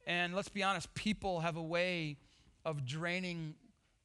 [0.07, 2.17] and let's be honest, people have a way
[2.63, 3.55] of draining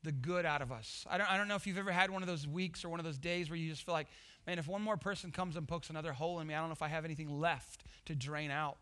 [0.03, 1.07] the good out of us.
[1.09, 3.01] I don't, I don't know if you've ever had one of those weeks or one
[3.01, 4.09] of those days where you just feel like,
[4.46, 6.75] man, if one more person comes and pokes another hole in me, I don't know
[6.75, 8.79] if I have anything left to drain out.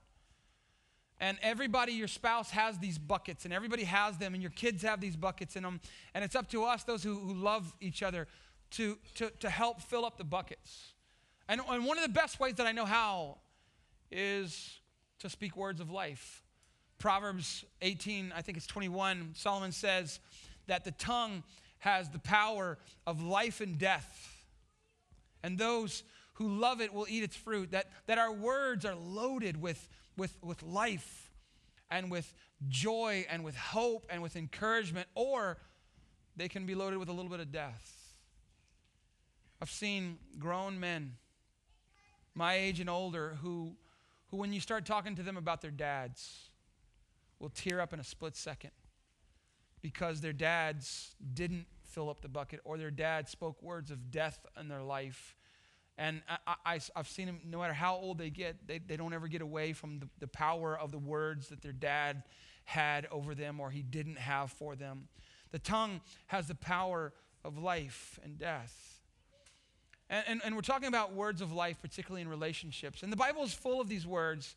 [1.20, 5.00] And everybody, your spouse has these buckets, and everybody has them, and your kids have
[5.00, 5.80] these buckets in them.
[6.14, 8.28] And it's up to us, those who, who love each other,
[8.72, 10.92] to, to, to help fill up the buckets.
[11.48, 13.38] And, and one of the best ways that I know how
[14.10, 14.78] is
[15.20, 16.42] to speak words of life.
[16.98, 20.20] Proverbs 18, I think it's 21, Solomon says
[20.66, 21.42] that the tongue
[21.78, 24.44] has the power of life and death.
[25.42, 26.02] And those
[26.34, 27.70] who love it will eat its fruit.
[27.70, 31.30] That, that our words are loaded with, with, with life
[31.90, 32.32] and with
[32.68, 35.58] joy and with hope and with encouragement, or
[36.36, 37.94] they can be loaded with a little bit of death.
[39.60, 41.14] I've seen grown men,
[42.34, 43.76] my age and older, who,
[44.30, 46.50] who when you start talking to them about their dads,
[47.38, 48.70] will tear up in a split second
[49.80, 54.44] because their dads didn't fill up the bucket or their dad spoke words of death
[54.58, 55.36] in their life.
[55.96, 56.22] And
[56.64, 59.42] I, have seen them, no matter how old they get, they, they don't ever get
[59.42, 62.22] away from the, the power of the words that their dad
[62.64, 65.08] had over them or he didn't have for them.
[65.50, 67.12] The tongue has the power
[67.44, 68.97] of life and death.
[70.10, 73.02] And, and, and, we're talking about words of life, particularly in relationships.
[73.02, 74.56] And the Bible is full of these words.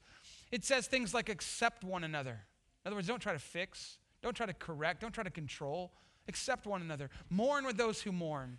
[0.52, 2.40] It says things like accept one another.
[2.84, 5.92] In other words, don't try to fix, don't try to correct, don't try to control.
[6.28, 7.10] Accept one another.
[7.30, 8.58] Mourn with those who mourn.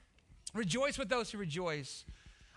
[0.52, 2.04] Rejoice with those who rejoice.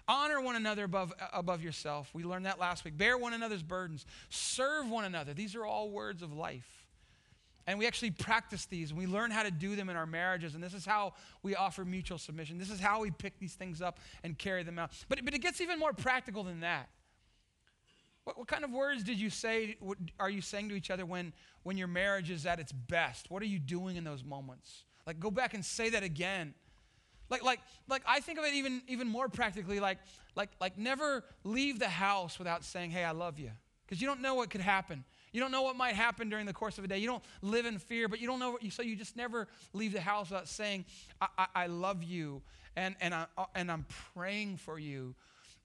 [0.07, 2.09] Honor one another above, above yourself.
[2.13, 2.97] We learned that last week.
[2.97, 4.05] Bear one another's burdens.
[4.29, 5.33] Serve one another.
[5.33, 6.84] These are all words of life.
[7.67, 8.93] And we actually practice these.
[8.93, 10.53] We learn how to do them in our marriages.
[10.53, 12.59] And this is how we offer mutual submission.
[12.59, 14.91] This is how we pick these things up and carry them out.
[15.09, 16.89] But, but it gets even more practical than that.
[18.23, 21.05] What, what kind of words did you say, what, are you saying to each other
[21.05, 23.31] when, when your marriage is at its best?
[23.31, 24.83] What are you doing in those moments?
[25.07, 26.53] Like, go back and say that again.
[27.29, 29.97] Like, like, like I think of it even, even more practically, like,
[30.35, 33.49] like, like never leave the house without saying, hey, I love you.
[33.85, 35.03] Because you don't know what could happen.
[35.35, 36.97] You don't know what might happen during the course of a day.
[36.97, 39.49] You don't live in fear, but you don't know what you, so you just never
[39.73, 40.85] leave the house without saying,
[41.19, 42.41] I, I, I love you
[42.77, 45.13] and, and, I, uh, and I'm praying for you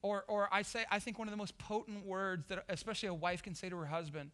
[0.01, 3.13] or, or I say, I think one of the most potent words that especially a
[3.13, 4.31] wife can say to her husband.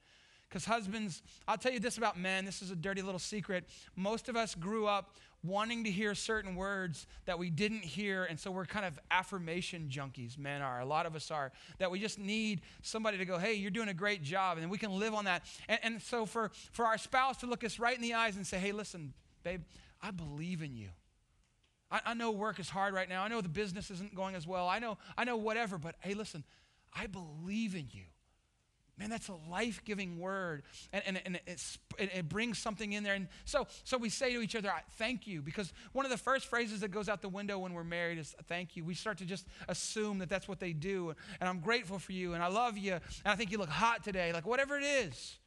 [0.49, 3.65] Because husbands, I'll tell you this about men, this is a dirty little secret.
[3.95, 5.13] Most of us grew up
[5.47, 9.89] wanting to hear certain words that we didn't hear, and so we're kind of affirmation
[9.89, 10.79] junkies, men are.
[10.79, 11.51] A lot of us are.
[11.79, 14.77] That we just need somebody to go, hey, you're doing a great job, and we
[14.77, 15.43] can live on that.
[15.67, 18.45] And, and so for, for our spouse to look us right in the eyes and
[18.45, 19.61] say, hey, listen, babe,
[20.01, 20.89] I believe in you.
[21.89, 23.23] I, I know work is hard right now.
[23.23, 24.67] I know the business isn't going as well.
[24.67, 26.43] I know, I know whatever, but hey, listen,
[26.93, 28.03] I believe in you.
[28.97, 30.63] Man, that's a life giving word.
[30.91, 31.61] And, and, and it,
[31.99, 33.13] it, brings something in there.
[33.13, 35.43] And so, so we say to each other, thank you.
[35.43, 38.35] Because one of the first phrases that goes out the window when we're married is
[38.47, 38.83] thank you.
[38.83, 41.13] We start to just assume that that's what they do.
[41.39, 42.33] And I'm grateful for you.
[42.33, 42.93] And I love you.
[42.93, 44.33] And I think you look hot today.
[44.33, 45.37] Like whatever it is.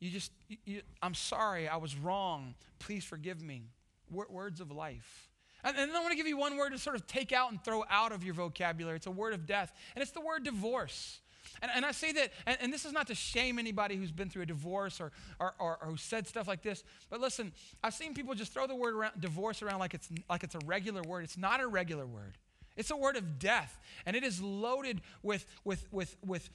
[0.00, 0.32] You just,
[0.64, 1.68] you, I'm sorry.
[1.68, 2.54] I was wrong.
[2.78, 3.64] Please forgive me
[4.10, 5.28] words of life.
[5.62, 7.50] And, and then I want to give you one word to sort of take out
[7.50, 8.96] and throw out of your vocabulary.
[8.96, 11.20] It's a word of death, and it's the word divorce.
[11.62, 14.28] And, and I say that, and, and, this is not to shame anybody who's been
[14.28, 17.94] through a divorce or, or, or, or, who said stuff like this, but listen, I've
[17.94, 21.02] seen people just throw the word around, divorce around like it's, like it's a regular
[21.02, 21.24] word.
[21.24, 22.38] It's not a regular word.
[22.76, 26.50] It's a word of death, and it is loaded with, with, with, with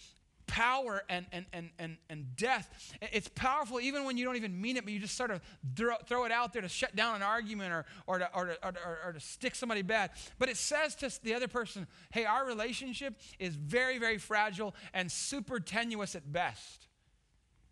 [0.52, 2.94] power and, and, and, and, and death.
[3.14, 5.40] It's powerful even when you don't even mean it, but you just sort of
[5.78, 8.58] throw, throw it out there to shut down an argument or, or, to, or, to,
[8.64, 10.12] or, or to stick somebody bad.
[10.40, 15.10] But it says to the other person, hey, our relationship is very, very fragile and
[15.10, 16.88] super tenuous at best.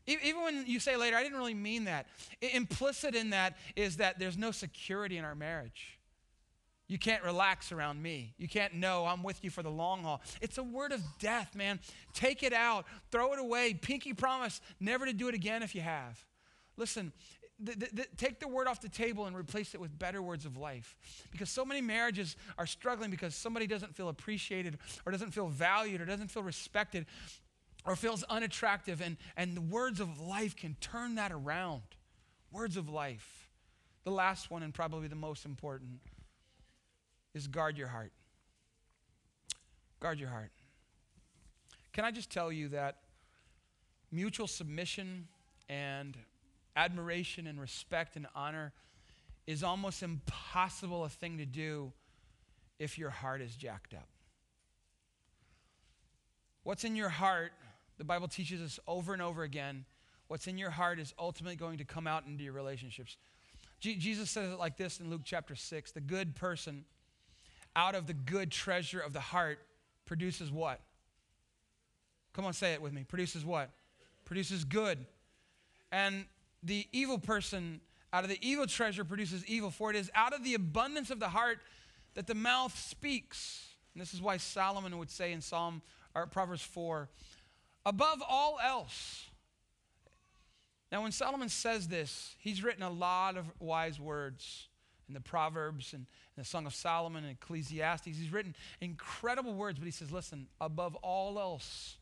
[0.07, 2.07] Even when you say later, I didn't really mean that.
[2.41, 5.98] Implicit in that is that there's no security in our marriage.
[6.89, 8.33] You can't relax around me.
[8.39, 10.21] You can't know I'm with you for the long haul.
[10.41, 11.79] It's a word of death, man.
[12.13, 13.75] Take it out, throw it away.
[13.75, 16.25] Pinky promise never to do it again if you have.
[16.77, 17.13] Listen,
[17.63, 20.57] th- th- take the word off the table and replace it with better words of
[20.57, 20.95] life.
[21.29, 26.01] Because so many marriages are struggling because somebody doesn't feel appreciated or doesn't feel valued
[26.01, 27.05] or doesn't feel respected
[27.85, 28.99] or feels unattractive.
[28.99, 31.83] And, and the words of life can turn that around.
[32.51, 33.47] Words of life.
[34.05, 35.99] The last one, and probably the most important
[37.39, 38.11] is guard your heart.
[39.99, 40.51] Guard your heart.
[41.93, 42.97] Can I just tell you that
[44.11, 45.27] mutual submission
[45.69, 46.17] and
[46.75, 48.73] admiration and respect and honor
[49.47, 51.91] is almost impossible a thing to do
[52.77, 54.07] if your heart is jacked up.
[56.63, 57.51] What's in your heart,
[57.97, 59.85] the Bible teaches us over and over again,
[60.27, 63.17] what's in your heart is ultimately going to come out into your relationships.
[63.79, 66.85] Jesus says it like this in Luke chapter 6 The good person
[67.79, 69.57] out of the good treasure of the heart
[70.05, 70.81] produces what?
[72.33, 73.05] Come on, say it with me.
[73.05, 73.69] Produces what?
[74.25, 74.97] Produces good.
[75.89, 76.25] And
[76.61, 77.79] the evil person
[78.11, 81.21] out of the evil treasure produces evil, for it is out of the abundance of
[81.21, 81.59] the heart
[82.15, 83.65] that the mouth speaks.
[83.93, 85.81] And this is why Solomon would say in Psalm
[86.13, 87.07] or Proverbs 4,
[87.85, 89.25] above all else.
[90.91, 94.68] Now, when Solomon says this, he's written a lot of wise words
[95.09, 96.05] in the Proverbs and,
[96.37, 98.05] and the Song of Solomon and Ecclesiastes.
[98.05, 101.97] He's written incredible words, but he says, listen, above all else,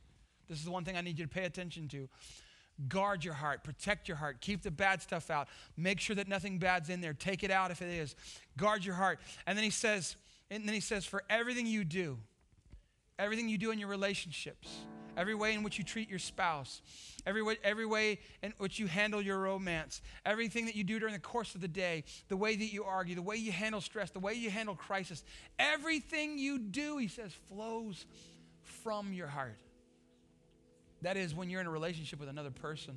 [0.48, 2.08] this is the one thing I need you to pay attention to.
[2.88, 6.60] Guard your heart, protect your heart, keep the bad stuff out, make sure that nothing
[6.60, 8.15] bad's in there, take it out if it is.
[8.56, 9.20] Guard your heart.
[9.48, 10.15] And then he says,
[10.52, 12.20] and then he says, for everything you do,
[13.17, 14.78] everything you do in your relationships,
[15.17, 16.82] every way in which you treat your spouse,
[17.25, 21.13] every way, every way in which you handle your romance, everything that you do during
[21.13, 24.12] the course of the day, the way that you argue, the way you handle stress,
[24.12, 25.23] the way you handle crisis,
[25.58, 28.06] everything you do, he says, flows
[28.62, 29.60] from your heart.
[31.01, 32.95] That is, when you're in a relationship with another person,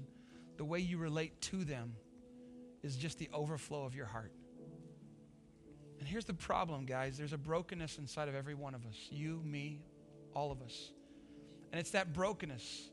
[0.58, 1.94] the way you relate to them
[2.82, 4.32] is just the overflow of your heart.
[5.98, 9.42] And here's the problem, guys there's a brokenness inside of every one of us you,
[9.44, 9.80] me,
[10.34, 10.90] all of us.
[11.70, 12.90] And it's that brokenness,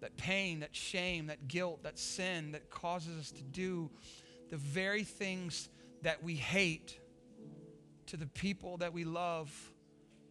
[0.00, 3.90] that pain, that shame, that guilt, that sin that causes us to do
[4.50, 5.68] the very things
[6.02, 6.98] that we hate
[8.06, 9.50] to the people that we love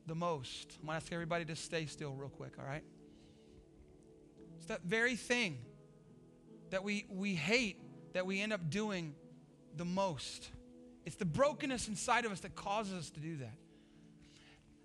[0.07, 0.77] the most.
[0.79, 2.83] I'm going to ask everybody to stay still, real quick, all right?
[4.57, 5.59] It's that very thing
[6.71, 7.79] that we, we hate
[8.13, 9.13] that we end up doing
[9.75, 10.49] the most.
[11.05, 13.53] It's the brokenness inside of us that causes us to do that.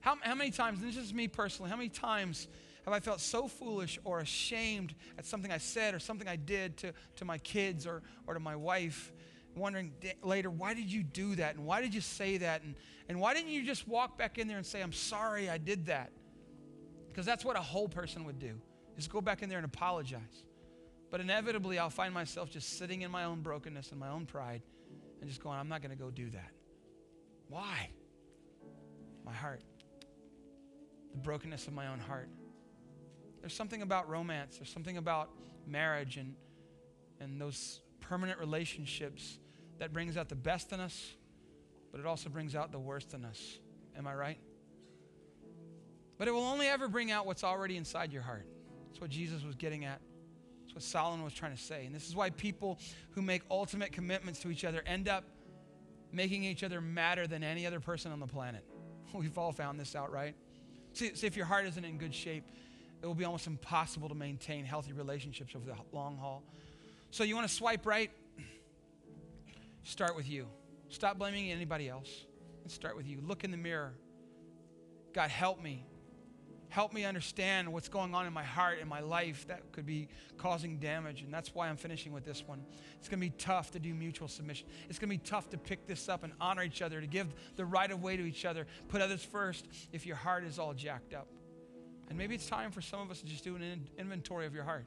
[0.02, 2.48] How, how many times, and this is me personally, how many times
[2.84, 6.76] have I felt so foolish or ashamed at something I said or something I did
[6.78, 9.12] to, to my kids or, or to my wife,
[9.54, 11.54] wondering later, why did you do that?
[11.54, 12.62] And why did you say that?
[12.62, 12.74] And,
[13.08, 15.86] and why didn't you just walk back in there and say, I'm sorry I did
[15.86, 16.10] that?
[17.08, 18.60] Because that's what a whole person would do
[18.98, 20.44] is go back in there and apologize.
[21.12, 24.62] But inevitably, I'll find myself just sitting in my own brokenness and my own pride
[25.20, 26.50] and just going, I'm not going to go do that.
[27.48, 27.90] Why?
[29.24, 29.62] My heart.
[31.12, 32.28] The brokenness of my own heart.
[33.40, 35.30] There's something about romance, there's something about
[35.66, 36.34] marriage and,
[37.20, 39.38] and those permanent relationships
[39.78, 41.12] that brings out the best in us,
[41.90, 43.58] but it also brings out the worst in us.
[43.96, 44.38] Am I right?
[46.18, 48.46] But it will only ever bring out what's already inside your heart.
[48.86, 50.00] That's what Jesus was getting at.
[50.62, 51.84] That's what Solomon was trying to say.
[51.84, 52.78] And this is why people
[53.10, 55.24] who make ultimate commitments to each other end up
[56.12, 58.64] making each other madder than any other person on the planet.
[59.14, 60.34] We've all found this out, right?
[60.92, 62.44] See, see, if your heart isn't in good shape,
[63.02, 66.42] it will be almost impossible to maintain healthy relationships over the long haul.
[67.10, 68.10] So you want to swipe right?
[69.82, 70.46] Start with you.
[70.88, 72.26] Stop blaming anybody else
[72.62, 73.20] and start with you.
[73.20, 73.92] Look in the mirror.
[75.12, 75.84] God, help me
[76.72, 80.08] help me understand what's going on in my heart and my life that could be
[80.38, 81.20] causing damage.
[81.20, 82.64] And that's why I'm finishing with this one.
[82.98, 84.66] It's going to be tough to do mutual submission.
[84.88, 87.34] It's going to be tough to pick this up and honor each other, to give
[87.56, 90.72] the right of way to each other, put others first if your heart is all
[90.72, 91.28] jacked up.
[92.08, 94.64] And maybe it's time for some of us to just do an inventory of your
[94.64, 94.86] heart.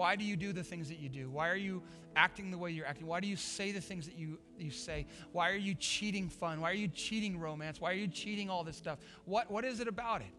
[0.00, 1.28] Why do you do the things that you do?
[1.28, 1.82] Why are you
[2.16, 3.06] acting the way you're acting?
[3.06, 5.06] Why do you say the things that you, you say?
[5.32, 6.62] Why are you cheating fun?
[6.62, 7.82] Why are you cheating romance?
[7.82, 8.98] Why are you cheating all this stuff?
[9.26, 10.32] What, what is it about it?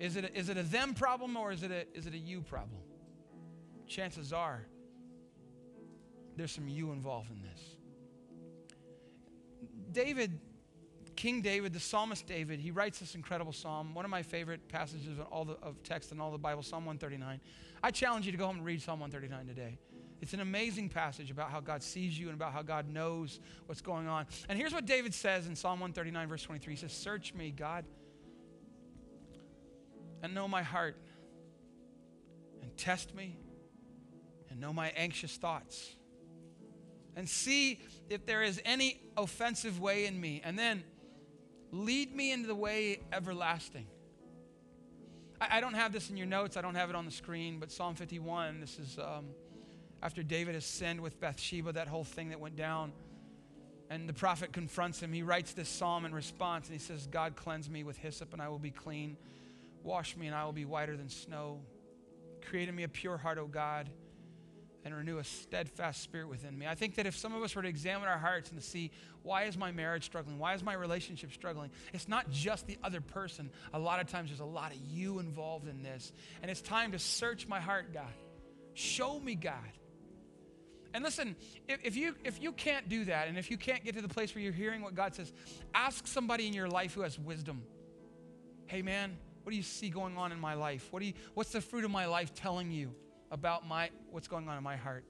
[0.00, 2.18] Is it, a, is it a them problem or is it a, is it a
[2.18, 2.80] you problem?
[3.86, 4.66] Chances are
[6.36, 7.76] there's some you involved in this.
[9.92, 10.40] David,
[11.16, 15.18] King David, the psalmist David, he writes this incredible psalm, one of my favorite passages
[15.18, 17.40] of all the, of text in all the Bible, Psalm 139.
[17.82, 19.78] I challenge you to go home and read Psalm 139 today.
[20.20, 23.80] It's an amazing passage about how God sees you and about how God knows what's
[23.80, 24.26] going on.
[24.48, 26.74] And here's what David says in Psalm 139, verse 23.
[26.74, 27.84] He says, Search me, God,
[30.22, 30.96] and know my heart,
[32.62, 33.36] and test me,
[34.50, 35.94] and know my anxious thoughts,
[37.14, 40.82] and see if there is any offensive way in me, and then
[41.72, 43.86] lead me into the way everlasting.
[45.40, 47.58] I, I don't have this in your notes, I don't have it on the screen,
[47.58, 48.98] but Psalm 51, this is.
[48.98, 49.26] Um,
[50.02, 52.92] after David has sinned with Bathsheba, that whole thing that went down.
[53.88, 55.12] And the prophet confronts him.
[55.12, 58.42] He writes this psalm in response, and he says, God, cleanse me with hyssop, and
[58.42, 59.16] I will be clean.
[59.84, 61.60] Wash me, and I will be whiter than snow.
[62.48, 63.88] Create in me a pure heart, O God,
[64.86, 66.64] and renew a steadfast spirit within me.
[66.64, 68.92] I think that if some of us were to examine our hearts and to see
[69.24, 70.38] why is my marriage struggling?
[70.38, 71.72] Why is my relationship struggling?
[71.92, 73.50] It's not just the other person.
[73.74, 76.12] A lot of times there's a lot of you involved in this.
[76.40, 78.14] And it's time to search my heart, God.
[78.74, 79.54] Show me, God.
[80.94, 81.34] And listen,
[81.66, 84.36] if, you if you can't do that, and if you can't get to the place
[84.36, 85.32] where you're hearing what God says,
[85.74, 87.64] ask somebody in your life who has wisdom.
[88.66, 90.86] Hey man, what do you see going on in my life?
[90.92, 92.94] What do you what's the fruit of my life telling you
[93.30, 95.04] about my what's going on in my heart?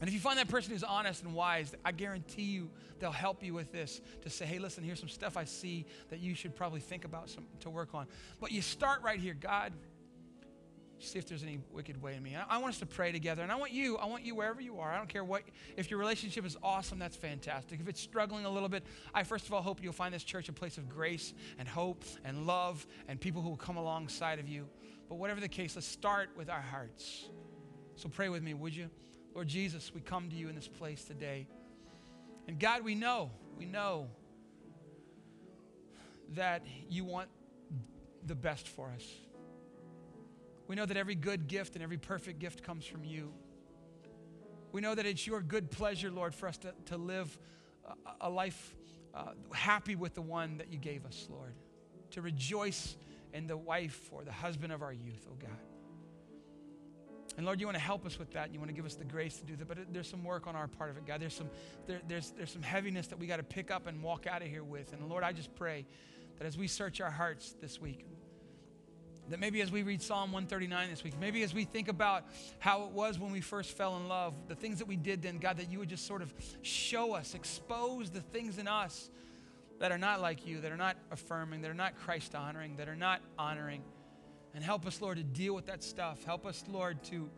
[0.00, 3.42] And if you find that person who's honest and wise, I guarantee you they'll help
[3.42, 6.54] you with this to say, hey, listen, here's some stuff I see that you should
[6.54, 8.06] probably think about some, to work on.
[8.40, 9.72] But you start right here God,
[10.98, 12.36] see if there's any wicked way in me.
[12.36, 13.42] I, I want us to pray together.
[13.42, 14.92] And I want you, I want you wherever you are.
[14.92, 15.42] I don't care what,
[15.78, 17.80] if your relationship is awesome, that's fantastic.
[17.80, 20.50] If it's struggling a little bit, I first of all hope you'll find this church
[20.50, 24.48] a place of grace and hope and love and people who will come alongside of
[24.48, 24.68] you.
[25.08, 27.28] But whatever the case, let's start with our hearts.
[27.94, 28.90] So pray with me, would you?
[29.34, 31.46] Lord Jesus, we come to you in this place today.
[32.48, 34.08] And God, we know, we know
[36.34, 37.28] that you want
[38.24, 39.04] the best for us.
[40.68, 43.32] We know that every good gift and every perfect gift comes from you.
[44.72, 47.38] We know that it's your good pleasure, Lord, for us to, to live
[47.84, 48.74] a, a life
[49.14, 51.54] uh, happy with the one that you gave us, Lord,
[52.10, 52.96] to rejoice
[53.36, 55.50] in the wife or the husband of our youth, oh God.
[57.36, 58.52] And Lord, you want to help us with that.
[58.52, 59.68] You want to give us the grace to do that.
[59.68, 61.20] But there's some work on our part of it, God.
[61.20, 61.50] There's some,
[61.86, 64.48] there, there's, there's some heaviness that we got to pick up and walk out of
[64.48, 64.94] here with.
[64.94, 65.84] And Lord, I just pray
[66.38, 68.06] that as we search our hearts this week,
[69.28, 72.24] that maybe as we read Psalm 139 this week, maybe as we think about
[72.58, 75.38] how it was when we first fell in love, the things that we did then,
[75.38, 76.32] God, that you would just sort of
[76.62, 79.10] show us, expose the things in us
[79.78, 82.88] that are not like you, that are not affirming, that are not Christ honoring, that
[82.88, 83.82] are not honoring.
[84.54, 86.24] And help us, Lord, to deal with that stuff.
[86.24, 87.28] Help us, Lord, to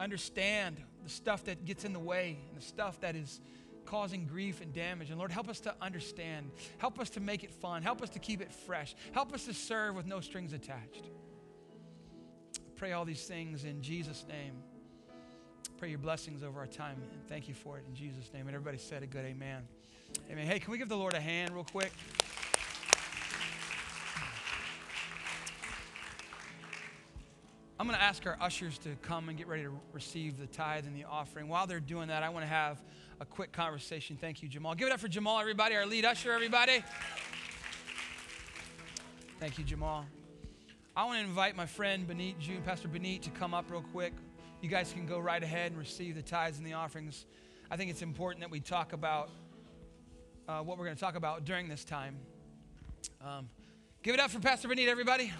[0.00, 3.40] understand the stuff that gets in the way and the stuff that is
[3.84, 5.10] causing grief and damage.
[5.10, 6.50] And Lord, help us to understand.
[6.78, 7.82] Help us to make it fun.
[7.82, 8.96] Help us to keep it fresh.
[9.12, 11.08] Help us to serve with no strings attached.
[12.74, 14.54] pray all these things in Jesus' name.
[15.78, 16.96] Pray your blessings over our time.
[17.12, 18.48] And thank you for it in Jesus' name.
[18.48, 19.62] And everybody said a good amen.
[20.30, 20.46] Amen.
[20.46, 21.92] Hey, can we give the Lord a hand real quick?
[27.78, 30.86] I'm going to ask our ushers to come and get ready to receive the tithe
[30.86, 31.48] and the offering.
[31.48, 32.82] While they're doing that, I want to have
[33.20, 34.16] a quick conversation.
[34.20, 34.74] Thank you, Jamal.
[34.74, 36.82] Give it up for Jamal, everybody, our lead usher, everybody.
[39.38, 40.06] Thank you, Jamal.
[40.96, 44.14] I want to invite my friend Benit June, Pastor Benit, to come up real quick.
[44.62, 47.26] You guys can go right ahead and receive the tithes and the offerings.
[47.70, 49.30] I think it's important that we talk about
[50.48, 52.16] uh, what we're going to talk about during this time.
[53.24, 53.48] Um,
[54.02, 55.32] give it up for Pastor Benit, everybody.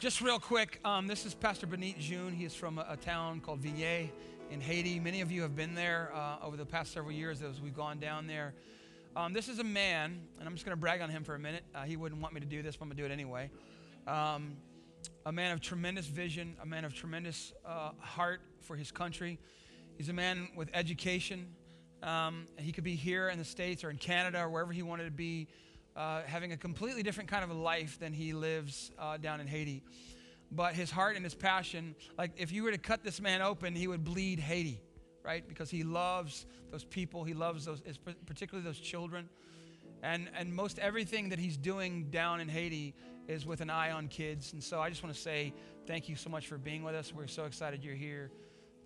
[0.00, 2.32] Just real quick, um, this is Pastor Benit June.
[2.32, 4.10] He is from a, a, town called Vignay
[4.50, 5.00] in Haiti.
[5.00, 7.98] Many of you have been there uh, over the past several years as we've gone
[7.98, 8.54] down there.
[9.16, 11.38] Um, this is a man, and I'm just going to brag on him for a
[11.38, 11.64] minute.
[11.74, 13.50] Uh, he wouldn't want me to do this, but I'm going to do it anyway.
[14.06, 14.56] Um,
[15.24, 19.38] a man of tremendous vision, a man of tremendous uh, heart for his country.
[19.96, 21.46] He's a man with education.
[22.02, 25.04] Um, he could be here in the States or in Canada or wherever he wanted
[25.04, 25.48] to be
[25.96, 29.46] uh, having a completely different kind of a life than he lives uh, down in
[29.46, 29.82] Haiti.
[30.52, 33.74] But his heart and his passion, like if you were to cut this man open,
[33.74, 34.82] he would bleed Haiti,
[35.24, 35.48] right?
[35.48, 37.80] Because he loves those people, he loves those,
[38.26, 39.30] particularly those children.
[40.02, 42.94] And, and most everything that he's doing down in Haiti
[43.28, 44.52] is with an eye on kids.
[44.52, 45.54] And so I just want to say
[45.86, 47.14] thank you so much for being with us.
[47.14, 48.30] We're so excited you're here.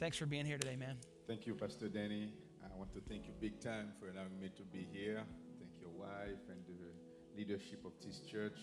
[0.00, 0.96] Thanks for being here today, man.
[1.26, 2.32] Thank you, Pastor Danny.
[2.64, 5.20] I want to thank you big time for allowing me to be here.
[5.58, 8.56] Thank your wife and the leadership of this church.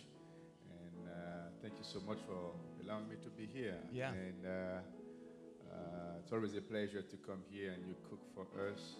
[0.71, 1.13] And uh,
[1.61, 3.75] thank you so much for allowing me to be here.
[3.93, 4.13] Yeah.
[4.13, 4.49] And uh,
[5.71, 8.95] uh, it's always a pleasure to come here and you cook for us.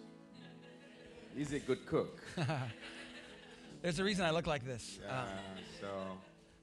[1.35, 2.21] He's a good cook.
[3.81, 4.99] There's a reason I look like this.
[5.03, 5.25] Yeah,
[5.81, 5.87] so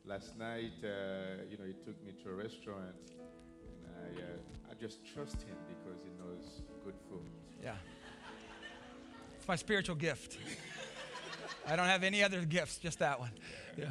[0.05, 4.83] last night, uh, you know, he took me to a restaurant, and I, uh, I
[4.83, 7.31] just trust him because he knows good food.
[7.63, 7.75] Yeah.
[9.37, 10.39] It's my spiritual gift.
[11.69, 13.31] I don't have any other gifts, just that one.
[13.77, 13.87] Yeah.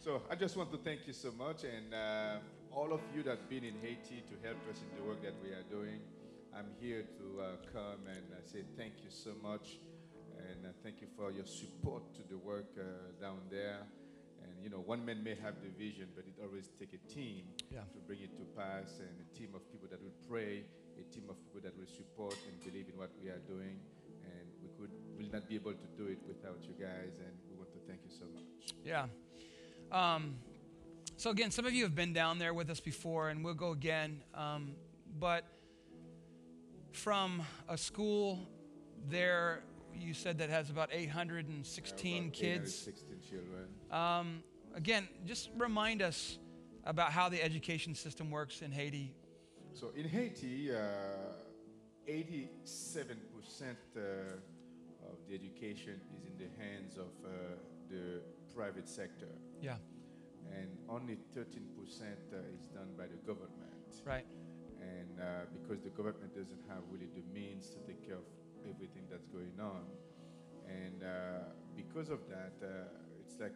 [0.00, 2.38] So I just want to thank you so much, and uh,
[2.72, 5.34] all of you that have been in Haiti to help us in the work that
[5.42, 6.00] we are doing.
[6.56, 9.78] I'm here to uh, come and uh, say thank you so much,
[10.36, 12.82] and uh, thank you for your support to the work uh,
[13.20, 13.78] down there.
[14.62, 17.50] And you know, one man may have the vision, but it always takes a team
[17.70, 17.80] yeah.
[17.80, 20.62] to bring it to pass, and a team of people that will pray,
[20.94, 23.82] a team of people that will support and believe in what we are doing
[24.82, 27.78] would will not be able to do it without you guys, and we want to
[27.86, 28.74] thank you so much.
[28.84, 29.06] Yeah.
[29.90, 30.34] Um,
[31.16, 33.70] so again, some of you have been down there with us before, and we'll go
[33.70, 34.22] again.
[34.34, 34.74] Um,
[35.18, 35.44] but
[36.92, 38.48] from a school
[39.08, 39.62] there,
[39.94, 42.88] you said that has about 816 About kids.
[42.88, 43.68] 816 children.
[43.90, 44.42] Um,
[44.74, 46.38] again, just remind us
[46.84, 49.14] about how the education system works in Haiti.
[49.74, 50.76] So in Haiti, uh,
[52.08, 52.46] 87%
[53.96, 54.00] uh,
[55.08, 57.28] of the education is in the hands of uh,
[57.88, 58.20] the
[58.54, 59.28] private sector,
[59.60, 59.76] Yeah,
[60.50, 63.72] and only 13% uh, is done by the government.
[64.04, 64.26] right.
[64.80, 68.26] And uh, because the government doesn't have really the means to take care of
[68.68, 69.86] everything that's going on,
[70.66, 73.54] and uh, because of that, uh, it's like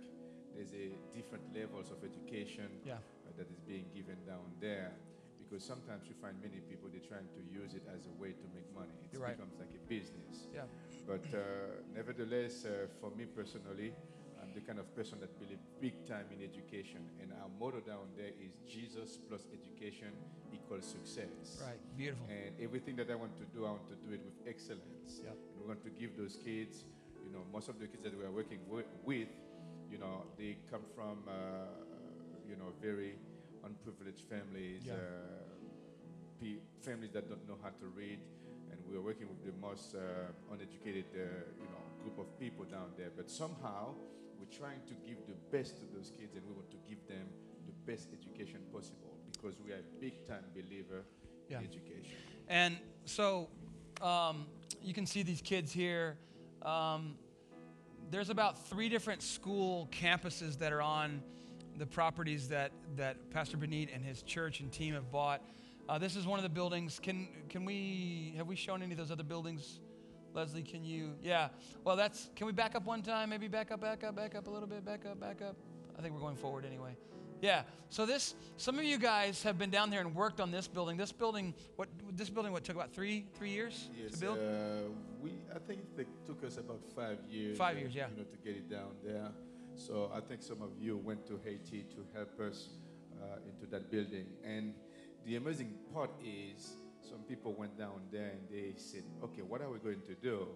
[0.57, 2.95] there's a different levels of education Yeah.
[2.97, 4.93] uh, that is being given down there.
[5.39, 8.47] Because sometimes you find many people they're trying to use it as a way to
[8.57, 8.97] make money.
[9.13, 9.37] It right.
[9.37, 10.49] becomes like a business.
[10.53, 10.67] Yeah.
[11.07, 13.95] But uh, nevertheless, uh, for me personally,
[14.43, 18.11] I'm the kind of person that believe big time in education, and our motto down
[18.17, 20.11] there is Jesus plus education
[20.53, 21.63] equals success.
[21.63, 21.79] Right.
[21.97, 22.27] Beautiful.
[22.27, 25.23] And everything that I want to do, I want to do it with excellence.
[25.23, 25.31] Yep.
[25.31, 26.83] And we want to give those kids,
[27.23, 28.87] you know, most of the kids that we are working with,
[29.91, 31.33] you know, they come from, uh,
[32.49, 33.19] you know, very
[33.65, 34.95] unprivileged families, Yeah.
[34.95, 38.21] uh, pe- families that don't know how to read.
[38.71, 41.19] And we are working with the most uh, uneducated, uh,
[41.63, 43.11] you know, group of people down there.
[43.17, 43.95] But somehow,
[44.39, 47.27] we're trying to give the best to those kids, and we want to give them
[47.67, 51.05] the best education possible because we are a big time believer
[51.49, 51.61] Yeah.
[51.61, 52.17] in education.
[52.49, 53.49] And so
[54.03, 54.47] um,
[54.83, 56.19] you can see these kids here.
[56.63, 57.19] Um,
[58.11, 61.23] there's about three different school campuses that are on
[61.77, 65.43] the properties that, that Pastor Benit and his church and team have bought.
[65.89, 66.99] Uh, this is one of the buildings.
[67.01, 69.81] Can, can we, have we shown any of those other buildings?
[70.35, 71.15] Leslie, can you?
[71.23, 71.49] Yeah.
[71.85, 73.31] Well, that's, can we back up one time?
[73.31, 75.57] Maybe back up, back up, back up a little bit, back up, back up.
[75.99, 76.97] I think we're going forward anyway.
[77.41, 77.63] Yeah.
[77.89, 80.97] So this, some of you guys have been down there and worked on this building.
[80.97, 84.39] This building, what, this building, what took about three, three years to Yes, build?
[84.39, 85.33] uh, we.
[85.55, 87.57] I think it took us about five years.
[87.57, 88.09] Five uh, years, yeah.
[88.11, 89.31] You know, to get it down there.
[89.75, 92.71] So I think some of you went to Haiti to help us
[93.23, 94.27] uh, into that building.
[94.45, 94.75] And
[95.25, 99.71] the amazing part is, some people went down there and they said, "Okay, what are
[99.71, 100.49] we going to do?"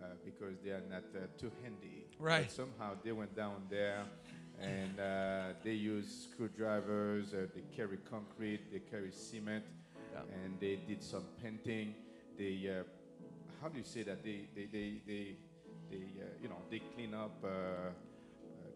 [0.00, 2.06] Uh, because they are not uh, too handy.
[2.20, 2.44] Right.
[2.44, 4.04] But somehow they went down there.
[4.60, 9.64] And uh, they use screwdrivers, uh, they carry concrete, they carry cement,
[10.12, 10.20] Yeah.
[10.44, 11.94] and they did some painting.
[12.36, 12.82] They, uh,
[13.62, 14.22] how do you say that?
[14.24, 15.26] They, they, they, they,
[15.90, 17.36] they uh, you know, they clean up.
[17.44, 17.90] Uh, uh,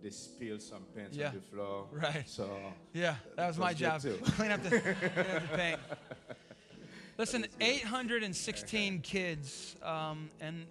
[0.02, 1.28] they spill some paint Yeah.
[1.28, 1.86] on the floor.
[1.92, 2.28] Right.
[2.28, 2.48] So
[2.92, 4.00] Yeah, that was my job.
[4.02, 4.18] too.
[4.36, 4.94] clean up the, clean
[5.36, 5.80] up the paint.
[7.18, 10.66] Listen, 816 kids, um, and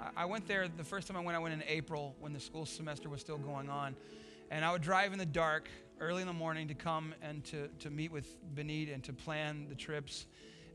[0.00, 1.36] I- I went there the first time I went.
[1.36, 3.94] I went in April when the school semester was still going on,
[4.50, 5.68] and I would drive in the dark
[6.00, 9.66] early in the morning to come and to to meet with Benit and to plan
[9.68, 10.26] the trips,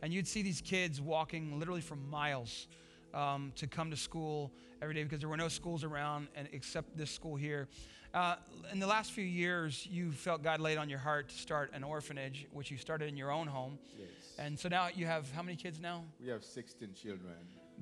[0.01, 2.67] and you'd see these kids walking literally for miles
[3.13, 4.51] um, to come to school
[4.82, 7.67] every day because there were no schools around and except this school here.
[8.11, 8.36] Uh,
[8.72, 11.84] in the last few years, you felt God laid on your heart to start an
[11.84, 13.78] orphanage, which you started in your own home.
[13.99, 14.07] yes,
[14.39, 16.03] And so now you have how many kids now?
[16.20, 17.36] we have 16 children.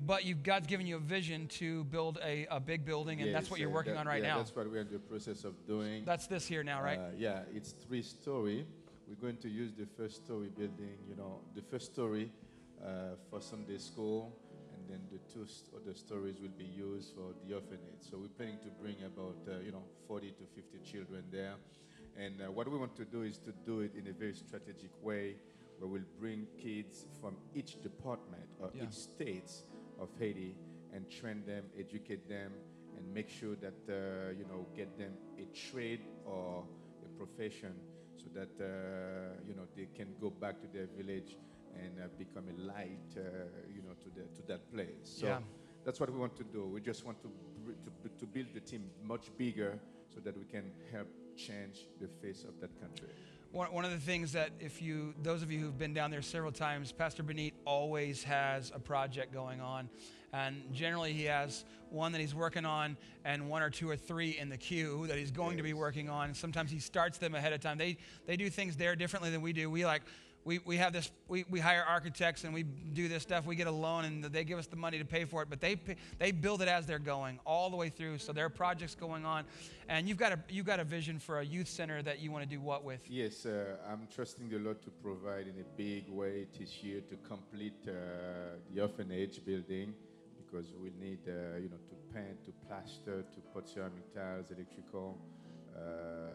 [0.06, 3.50] But you God's given you a vision to build a, a big building, and that's
[3.50, 4.38] what you're working that- on right yeah, now.
[4.38, 6.04] That's what we're in the process of doing.
[6.04, 6.98] That's this here now, right?
[6.98, 8.64] Uh, yeah, it's three story.
[9.08, 12.30] We're going to use the first story building, you know, the first story
[12.84, 14.38] uh, for Sunday school,
[14.74, 18.02] and then the two other stories will be used for the orphanage.
[18.08, 21.54] So we're planning to bring about, uh, you know, 40 to 50 children there.
[22.16, 24.90] And uh, what we want to do is to do it in a very strategic
[25.02, 25.36] way,
[25.78, 28.84] where we'll bring kids from each department or Yeah.
[28.84, 29.64] each states
[29.98, 30.56] of Haiti
[30.92, 32.52] and train them, educate them,
[32.96, 36.64] and make sure that uh, you know get them a trade or
[37.04, 37.74] a profession,
[38.16, 41.36] so that uh, you know they can go back to their village
[41.74, 43.20] and uh, become a light, uh,
[43.72, 45.04] you know, to the to that place.
[45.20, 45.38] So Yeah.
[45.84, 46.66] that's what we want to do.
[46.66, 47.28] We just want to
[47.84, 49.78] to, to build the team much bigger,
[50.14, 53.14] so that we can help change the face of that country.
[53.50, 56.20] One, one of the things that if you those of you who've been down there
[56.20, 59.88] several times pastor benit always has a project going on.
[60.34, 64.36] And generally he has one that he's working on and one or two or three
[64.38, 66.34] in the queue that he's going to be working on.
[66.34, 67.78] Sometimes he starts them ahead of time.
[67.78, 67.96] They
[68.26, 69.70] they do things there differently than we do.
[69.70, 70.02] We like
[70.48, 73.44] we, we have this we, we hire architects and we do this stuff.
[73.44, 75.60] We get a loan and they give us the money to pay for it but
[75.60, 75.76] they
[76.18, 78.16] they build it as they're going all the way through.
[78.16, 79.44] So there are projects going on.
[79.90, 82.44] And you've got a you've got a vision for a youth center that you want
[82.44, 83.02] to do what with?
[83.10, 86.46] Yes, uh, I'm trusting the Lord to provide in a big way.
[86.58, 87.92] This year to complete uh,
[88.72, 89.92] the orphanage building
[90.40, 95.18] because we need, uh, you know, to paint, to plaster, to put ceramic tiles, electrical,
[95.76, 96.30] uh,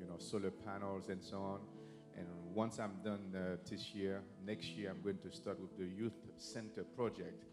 [0.00, 1.60] you know, solar panels and so on.
[2.16, 5.84] And once I'm done uh, this year, next year I'm going to start with the
[5.84, 7.44] Youth Center project.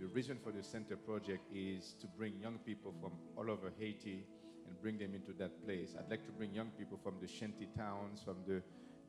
[0.00, 4.24] The reason for the center project is to bring young people from all over Haiti
[4.66, 5.94] and bring them into that place.
[5.98, 8.62] I'd like to bring young people from the shanty towns, from the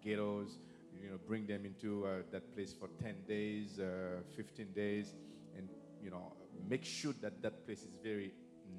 [0.04, 0.58] ghettos,
[1.02, 5.14] you know, bring them into uh, that place for 10 days, uh, 15 days,
[5.58, 5.68] and,
[6.02, 6.34] you know,
[6.70, 8.32] make sure that that place is very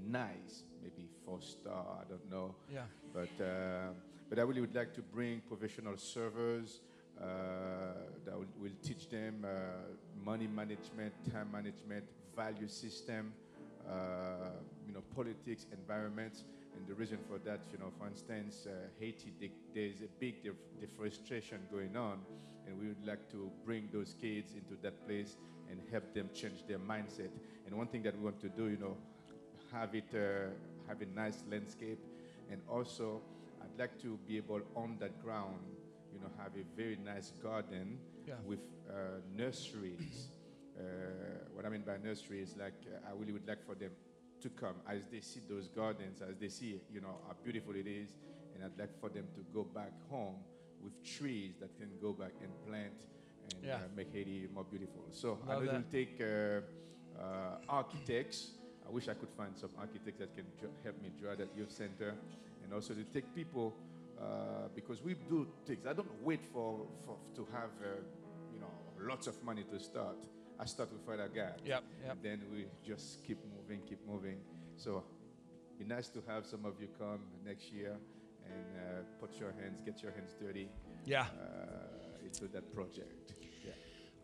[0.09, 2.55] nice, maybe four star, I don't know.
[2.73, 2.83] Yeah.
[3.13, 3.91] But, uh,
[4.29, 6.81] but I really would like to bring professional servers
[7.21, 7.25] uh,
[8.25, 9.49] that will, will teach them uh,
[10.25, 12.05] money management, time management,
[12.35, 13.33] value system,
[13.89, 14.51] uh,
[14.87, 16.45] you know, politics, environment.
[16.75, 20.43] And the reason for that, you know, for instance, uh, Haiti, they, there's a big
[20.43, 22.19] def- deforestation going on,
[22.67, 25.37] and we would like to bring those kids into that place
[25.71, 27.31] and help them change their mindset.
[27.65, 28.99] And one thing that we want to do, you know,
[29.73, 30.51] have it uh,
[30.89, 31.99] have a nice landscape,
[32.51, 33.23] and also
[33.77, 35.61] I'd like to be able on that ground,
[36.11, 38.35] you know, have a very nice garden Yeah.
[38.43, 40.29] with uh, nurseries.
[40.75, 40.81] Uh,
[41.53, 43.91] what I mean by nursery is like uh, I really would like for them
[44.41, 47.87] to come as they see those gardens, as they see, you know, how beautiful it
[47.87, 48.15] is,
[48.55, 50.37] and I'd like for them to go back home
[50.83, 52.95] with trees that can go back and plant
[53.51, 53.77] and Yeah.
[53.77, 55.03] uh, make Haiti more beautiful.
[55.11, 56.61] So I Love know it will take uh,
[57.21, 58.53] uh, architects.
[58.87, 60.47] I wish I could find some architects that can
[60.83, 62.15] help me draw that youth center,
[62.67, 63.73] and also to take people
[64.21, 65.87] uh, because we do things.
[65.87, 68.01] I don't wait for, for to have uh,
[68.53, 70.17] you know lots of money to start.
[70.59, 71.61] I start with Father I got.
[71.65, 72.11] Yep, yep.
[72.11, 74.39] And then we just keep moving, keep moving.
[74.77, 75.05] So
[75.79, 77.95] be nice to have some of you come next year
[78.47, 80.69] and uh, put your hands, get your hands dirty
[81.05, 81.21] Yeah.
[81.23, 83.33] uh, into that project.
[83.65, 83.73] Yeah.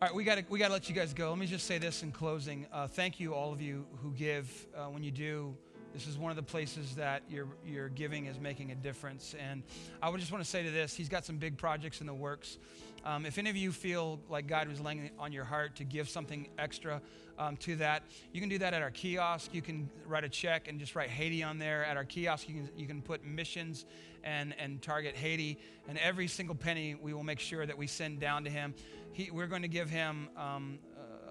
[0.01, 1.29] All right, we got to we got to let you guys go.
[1.29, 2.65] Let me just say this in closing.
[2.73, 4.49] Uh, thank you, all of you who give.
[4.75, 5.55] Uh, when you do,
[5.93, 9.35] this is one of the places that your your giving is making a difference.
[9.39, 9.61] And
[10.01, 12.13] I would just want to say to this: He's got some big projects in the
[12.13, 12.57] works.
[13.05, 16.09] Um, if any of you feel like God was laying on your heart to give
[16.09, 17.01] something extra
[17.37, 19.53] um, to that, you can do that at our kiosk.
[19.53, 21.83] You can write a check and just write Haiti on there.
[21.83, 23.85] At our kiosk, you can you can put missions
[24.23, 28.19] and and target Haiti, and every single penny we will make sure that we send
[28.19, 28.73] down to him.
[29.11, 30.79] He, we're going to give him um,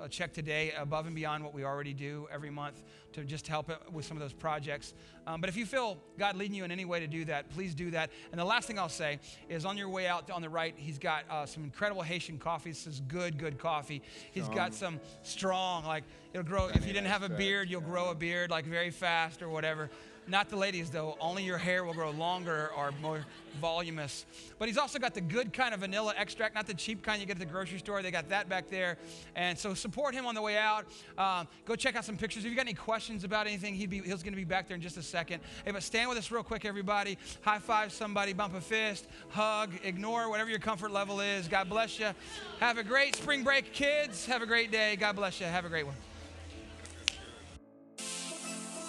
[0.03, 2.83] a check today above and beyond what we already do every month
[3.13, 4.95] to just help with some of those projects.
[5.27, 7.75] Um, but if you feel God leading you in any way to do that, please
[7.75, 8.11] do that.
[8.33, 10.99] And the last thing I'll say is on your way out on the right, he's
[10.99, 12.71] got uh, some incredible Haitian coffee.
[12.71, 14.03] This is good, good coffee.
[14.33, 16.69] He's got some strong, like it'll grow.
[16.69, 19.91] If you didn't have a beard, you'll grow a beard like very fast or whatever.
[20.29, 21.17] Not the ladies though.
[21.21, 23.25] Only your hair will grow longer or more
[23.61, 24.25] voluminous.
[24.59, 27.27] But he's also got the good kind of vanilla extract, not the cheap kind you
[27.27, 28.03] get at the grocery store.
[28.03, 28.99] They got that back there.
[29.35, 30.87] And so support him on the way out.
[31.19, 32.45] Um, go check out some pictures.
[32.45, 34.77] If you got any questions about anything, he'd be, he's going to be back there
[34.77, 35.41] in just a second.
[35.65, 37.19] Hey, but stand with us real quick, everybody.
[37.43, 41.49] High five somebody, bump a fist, hug, ignore whatever your comfort level is.
[41.49, 42.11] God bless you.
[42.61, 44.25] Have a great spring break, kids.
[44.27, 44.97] Have a great day.
[44.97, 45.47] God bless you.
[45.47, 45.97] Have a great one.